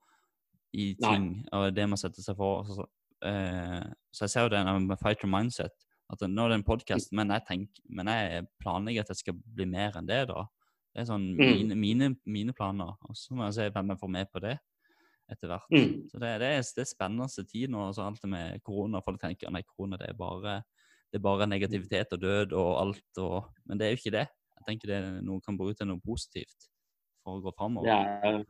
[0.75, 1.13] i Nei.
[1.15, 2.65] ting og det man setter seg for.
[2.67, 2.83] Så,
[3.23, 5.71] eh, så jeg ser jo det med fighter mindset.
[6.11, 9.33] At nå er det en podkast, men, jeg tenker- men jeg planlegger at jeg skal
[9.55, 10.27] bli mer enn det.
[10.27, 10.43] da.
[10.95, 11.43] Det er sånn Mm.
[11.43, 12.95] mine, mine, mine planer.
[13.03, 14.53] Og så må jeg se hvem jeg får med på det
[15.31, 15.67] etter hvert.
[15.73, 16.07] Mm.
[16.07, 17.89] Så det, det, er, det er spennende tid nå.
[17.91, 19.01] Så alt det med korona.
[19.03, 20.61] Folk tenker nei, korona det er bare
[21.11, 23.19] det er bare negativitet og død og alt.
[23.23, 24.25] Og, men det er jo ikke det.
[24.55, 26.67] Jeg tenker det noen noe kan bruke til noe positivt
[27.23, 27.91] for å gå framover.
[27.91, 28.41] er,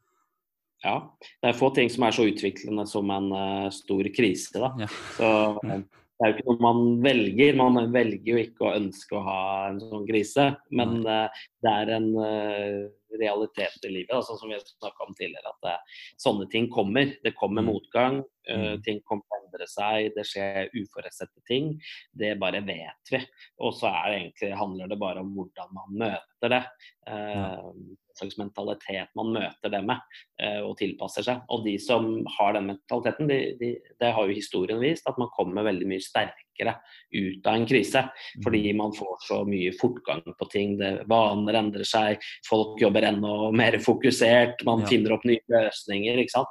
[0.86, 0.96] ja.
[1.42, 4.54] Det er få ting som er så utviklende som en uh, stor krise.
[4.58, 4.72] Da.
[4.82, 4.90] Ja.
[5.18, 5.30] Så
[6.16, 7.58] det er jo ikke noe man velger.
[7.60, 11.28] Man velger jo ikke å ønske å ha en sånn krise, men uh,
[11.66, 12.86] det er en uh,
[13.20, 15.52] realitet i livet, da, sånn som vi snakka om tidligere.
[15.52, 17.12] At uh, sånne ting kommer.
[17.26, 17.72] Det kommer Mm.
[17.74, 18.24] motgang.
[18.46, 18.82] Mm.
[18.86, 19.26] ting kommer
[19.56, 20.12] endre seg.
[20.16, 21.74] Det skjer uforutsette ting.
[22.14, 23.22] Det bare vet vi.
[23.64, 26.64] Og så er det egentlig, handler det bare om hvordan man møter det.
[27.08, 27.72] Eh,
[28.16, 30.00] slags mentalitet man møter det med
[30.40, 31.42] eh, og tilpasser seg.
[31.52, 35.32] Og de som har den mentaliteten, de, de, det har jo historien vist at man
[35.36, 36.78] kommer veldig mye sterkere
[37.12, 38.06] ut av en krise.
[38.44, 38.78] Fordi Mm.
[38.78, 40.78] man får så mye fortgang på ting.
[40.80, 44.86] Det, vaner endrer seg, folk jobber enda mer fokusert, man Ja.
[44.88, 46.18] finner opp nye løsninger.
[46.24, 46.48] ikke sant?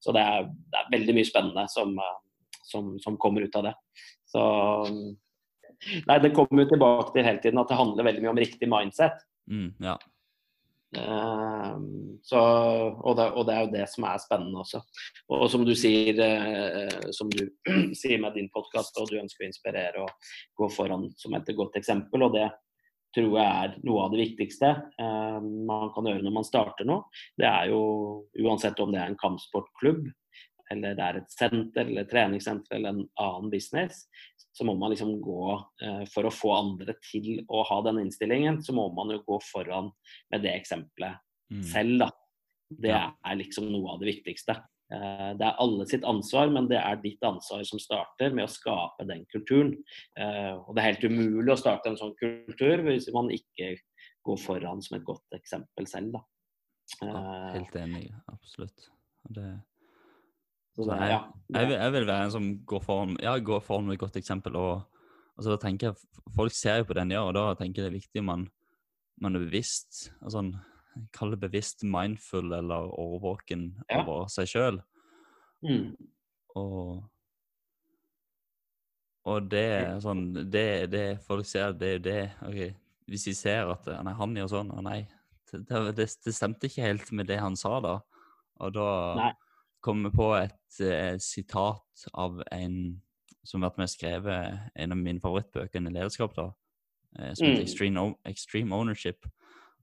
[0.00, 2.16] Så det er, det er veldig mye spennende som, eh,
[2.66, 3.76] som, som kommer ut av det.
[4.26, 4.42] Så
[6.08, 8.68] Nei, det kommer jo tilbake til hele tiden at det handler veldig mye om riktig
[8.70, 9.18] mindset.
[9.50, 9.96] Mm, ja.
[10.96, 14.80] Um, så, og, det, og, det, er jo det som er spennende også.
[15.28, 17.42] Og, og som du sier, uh, som du
[18.00, 21.76] sier med din podkast, og du ønsker å inspirere og gå foran som et godt
[21.80, 22.24] eksempel.
[22.28, 22.48] og det
[23.16, 27.08] tror jeg er noe av det viktigste uh, man kan gjøre når man starter noe.
[27.36, 27.82] Det er jo
[28.44, 30.06] uansett om det er en kampsportklubb
[30.72, 34.06] eller det er et senter eller et treningssenter eller en annen business,
[34.56, 35.42] så må man liksom gå
[35.84, 39.40] eh, For å få andre til å ha den innstillingen, så må man jo gå
[39.44, 39.90] foran
[40.32, 41.20] med det eksempelet
[41.52, 41.66] mm.
[41.72, 42.10] selv, da.
[42.66, 43.04] Det ja.
[43.22, 44.56] er liksom noe av det viktigste.
[44.94, 48.52] Eh, det er alle sitt ansvar, men det er ditt ansvar som starter med å
[48.52, 49.74] skape den kulturen.
[50.18, 53.74] Eh, og det er helt umulig å starte en sånn kultur hvis man ikke
[54.26, 56.24] går foran som et godt eksempel selv, da.
[57.02, 57.22] Ja,
[57.56, 58.88] helt enig, absolutt.
[59.34, 59.48] Det
[60.76, 61.20] så jeg, ja,
[61.54, 64.18] jeg, vil, jeg, vil, være en som går foran, ja, går foran med et godt
[64.20, 64.56] eksempel.
[64.60, 64.82] og
[65.36, 65.96] altså, da tenker jeg,
[66.34, 68.48] Folk ser jo på den, ja, og da tenker jeg det er viktig man,
[69.22, 70.10] man er bevisst.
[70.20, 70.42] altså
[71.14, 74.00] Kall det bevisst mindful eller overvåken ja.
[74.02, 74.80] over seg sjøl.
[75.62, 75.94] Mm.
[76.56, 77.04] Og,
[79.28, 82.20] og det er sånn det, det folk ser, det er jo det.
[82.48, 82.74] okay.
[83.06, 85.00] Hvis de ser at nei, han gjør sånn, og nei,
[85.52, 87.98] det, det, det, stemte ikke helt med det han sa da.
[88.66, 89.34] Og da nei
[89.86, 92.78] kommer på et eh, sitat av en
[93.46, 96.50] som har vært med skrevet en av mine favorittbøker i lederskap, da,
[97.18, 97.64] eh, som heter mm.
[97.64, 99.28] Extreme, Extreme, Ownership.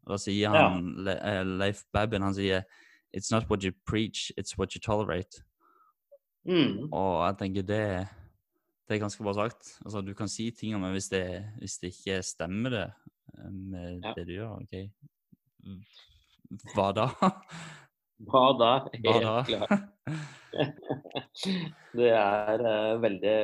[0.03, 1.03] Og da sier han, ja.
[1.07, 2.65] Le, uh, Leif Babin han sier
[3.13, 5.43] It's not what you preach, it's what you tolerate.
[6.49, 6.89] Mm.
[6.91, 8.07] Og jeg tenker det,
[8.89, 9.77] det er ganske bra sagt.
[9.85, 11.25] Altså, du kan si ting om det hvis det,
[11.61, 12.87] hvis det ikke stemmer det
[13.37, 14.13] eh, med ja.
[14.17, 14.57] det du gjør.
[14.65, 14.73] ok?
[16.73, 17.07] Hva da?
[18.29, 18.71] Hva da?
[18.93, 19.89] Helt klart.
[21.97, 23.37] det er uh, veldig,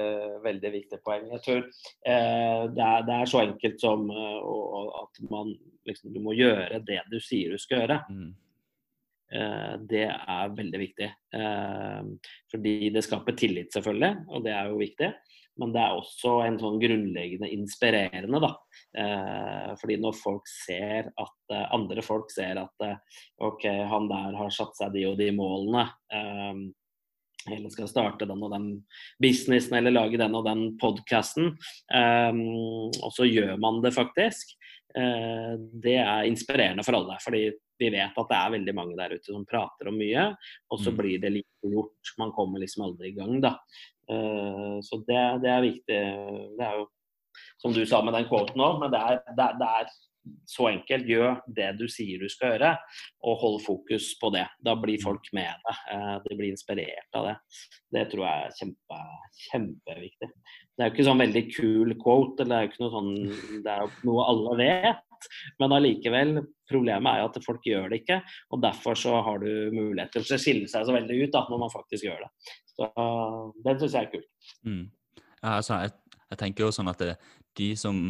[0.44, 1.30] veldig viktig poeng.
[1.34, 5.54] Jeg tror uh, det, er, det, er, så enkelt som uh, at man
[5.90, 8.04] liksom, du må gjøre det du sier du skal gjøre.
[8.10, 8.30] Mm.
[9.90, 11.08] det er veldig viktig.
[12.50, 15.10] fordi det skaper tillit, selvfølgelig, og det er jo viktig.
[15.60, 18.52] Men det er også en sånn grunnleggende inspirerende, da.
[19.04, 24.38] Eh, fordi når folk ser at eh, andre folk ser at eh, OK, han der
[24.40, 25.90] har satt seg de og de målene.
[27.50, 28.68] Eller skal starte den og den
[29.24, 31.54] businessen eller lage den og den podkasten.
[31.88, 34.52] Og så gjør man det faktisk.
[34.92, 37.16] Det er inspirerende for alle.
[37.24, 37.46] fordi
[37.80, 40.26] vi vet at det er veldig mange der ute som prater om mye,
[40.70, 40.98] og så mm.
[41.00, 42.12] blir det lite gjort.
[42.20, 43.54] Man kommer liksom aldri i gang, da.
[44.10, 46.00] Uh, så det, det, er viktig.
[46.58, 46.88] Det er jo
[47.62, 49.98] som du sa med den quoten òg, men det er, det, det er,
[50.50, 51.08] så enkelt.
[51.10, 52.74] Gjør det du sier du skal gjøre,
[53.26, 54.46] og hold fokus på det.
[54.66, 55.06] Da blir mm.
[55.06, 55.84] folk med deg.
[55.90, 57.36] Uh, de blir inspirert av det.
[57.96, 59.00] Det tror jeg er kjempe,
[59.48, 60.30] kjempeviktig.
[60.30, 63.14] Det er jo ikke sånn veldig kul quote, eller det er jo ikke noe sånn
[63.66, 65.06] Det er jo noe alle vet.
[65.60, 66.38] Men allikevel,
[66.70, 68.22] problemet er jo at folk gjør det ikke.
[68.56, 71.64] Og derfor så har du mulighet til å skille seg så veldig ut da, når
[71.66, 72.32] man faktisk gjør det.
[72.80, 72.88] Så
[73.66, 74.50] den syns jeg er kult.
[74.64, 74.86] Mm.
[75.44, 75.92] Ja, altså, jeg,
[76.30, 77.16] jeg, tenker jo sånn at det,
[77.60, 78.02] de som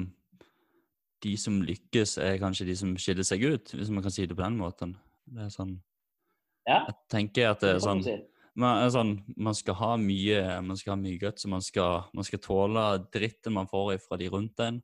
[1.23, 4.37] de som lykkes, er kanskje de som skiller seg ut, hvis man kan si det
[4.37, 4.93] på den måten.
[5.27, 5.73] Det er sånn
[6.67, 6.83] ja.
[6.85, 8.03] Jeg tenker at det er sånn
[8.59, 12.27] man, sånn, man skal ha mye man skal ha mye guts, så man skal, man
[12.27, 14.79] skal tåle dritten man får fra de rundt en.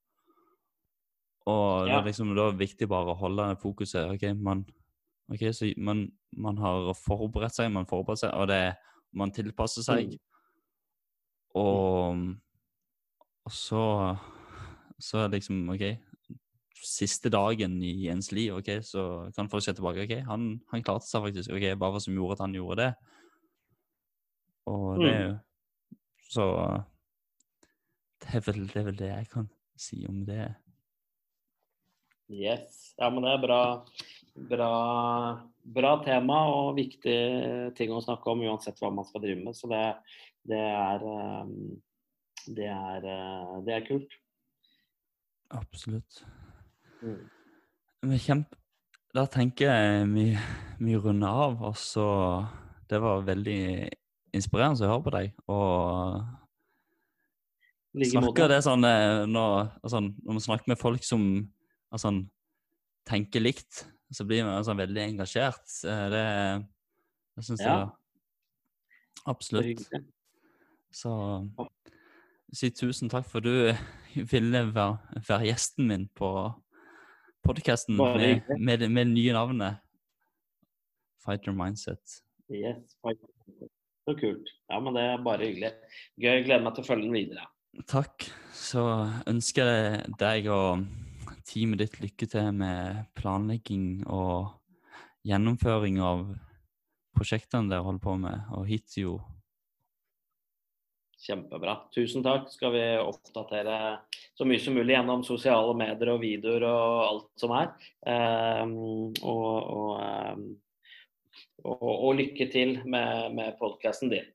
[1.45, 1.91] Og ja.
[1.91, 4.09] det er liksom da viktig bare å holde fokuset.
[4.15, 4.63] OK, man,
[5.29, 8.61] okay, så man, man, har forberedt seg, man forbereder seg, og det,
[9.17, 10.15] man tilpasser seg.
[10.15, 10.21] Mm.
[11.55, 12.23] Og,
[13.47, 13.83] og så
[14.99, 15.83] så er det liksom OK,
[16.85, 19.05] siste dagen i ens liv, ok, så
[19.35, 20.05] kan folk se tilbake.
[20.05, 21.51] ok, han, han, klarte seg faktisk.
[21.51, 22.91] ok, hva som gjorde at han gjorde det.
[24.71, 25.41] Og det er jo mm.
[26.25, 26.43] Så
[28.23, 29.45] det er, vel, det er vel det jeg kan
[29.77, 30.47] si om det.
[32.33, 32.95] Yes.
[32.97, 33.59] Ja, men det er bra,
[34.35, 37.17] bra, bra tema og viktig
[37.77, 39.55] ting å snakke om uansett hva man skal drive med.
[39.57, 39.83] Så det,
[40.47, 41.55] det, er, ehm,
[42.47, 44.19] det, er, eh, det er kult.
[45.55, 46.23] Absolutt.
[47.01, 47.25] Mm.
[48.05, 48.57] Men kjempe
[49.15, 50.25] Da tenker jeg vi,
[50.83, 52.07] vi runder av, og så
[52.89, 53.87] Det var veldig
[54.35, 55.29] inspirerende å høre på deg.
[55.47, 56.17] Og
[58.11, 61.21] snakker det sånn eh, når, altså, når man snakker med folk som
[61.93, 62.11] altså,
[63.07, 65.63] tenker likt, så blir man altså, veldig engasjert.
[65.81, 66.25] Det,
[67.35, 67.77] det syns ja.
[67.79, 67.93] jeg
[69.25, 69.81] absolutt.
[70.93, 71.11] Så
[72.55, 73.73] si tusen takk for du
[74.33, 76.29] ville være, være gjesten min på
[77.45, 79.81] podkasten med, med, med, det nye navnet
[81.25, 82.21] Fighter Mindset.
[82.49, 83.69] Yes, Fighter
[84.05, 84.49] Så kult.
[84.69, 85.71] Ja, men det er bare hyggelig.
[86.21, 86.43] Gøy.
[86.45, 87.47] Gleder meg til å følge den videre.
[87.89, 88.27] Takk.
[88.53, 88.83] Så
[89.27, 90.85] ønsker jeg deg og
[91.45, 94.55] teamet ditt lykke til med planlegging og
[95.25, 96.27] gjennomføring av
[97.15, 99.15] prosjektene dere holder på med, og Hitio.
[101.25, 101.77] Kjempebra.
[101.95, 102.51] Tusen takk.
[102.53, 103.77] Skal vi oppdatere
[104.37, 107.71] så mye som mulig gjennom sosiale medier og videoer og alt som er.
[108.05, 108.75] Um,
[109.23, 109.91] og, og,
[110.35, 110.47] um,
[111.63, 114.27] og, og, lykke til med, med podkasten din.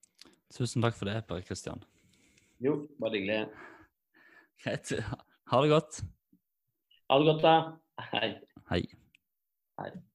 [0.51, 1.85] Tusen takk for det, Per Kristian.
[2.61, 3.45] Jo, bare hyggelig.
[4.65, 4.97] Greit.
[5.53, 6.03] Ha det godt.
[7.11, 7.55] Ha det godt, da.
[8.13, 8.29] Hei.
[8.71, 8.83] Hei.
[9.81, 10.10] Hei.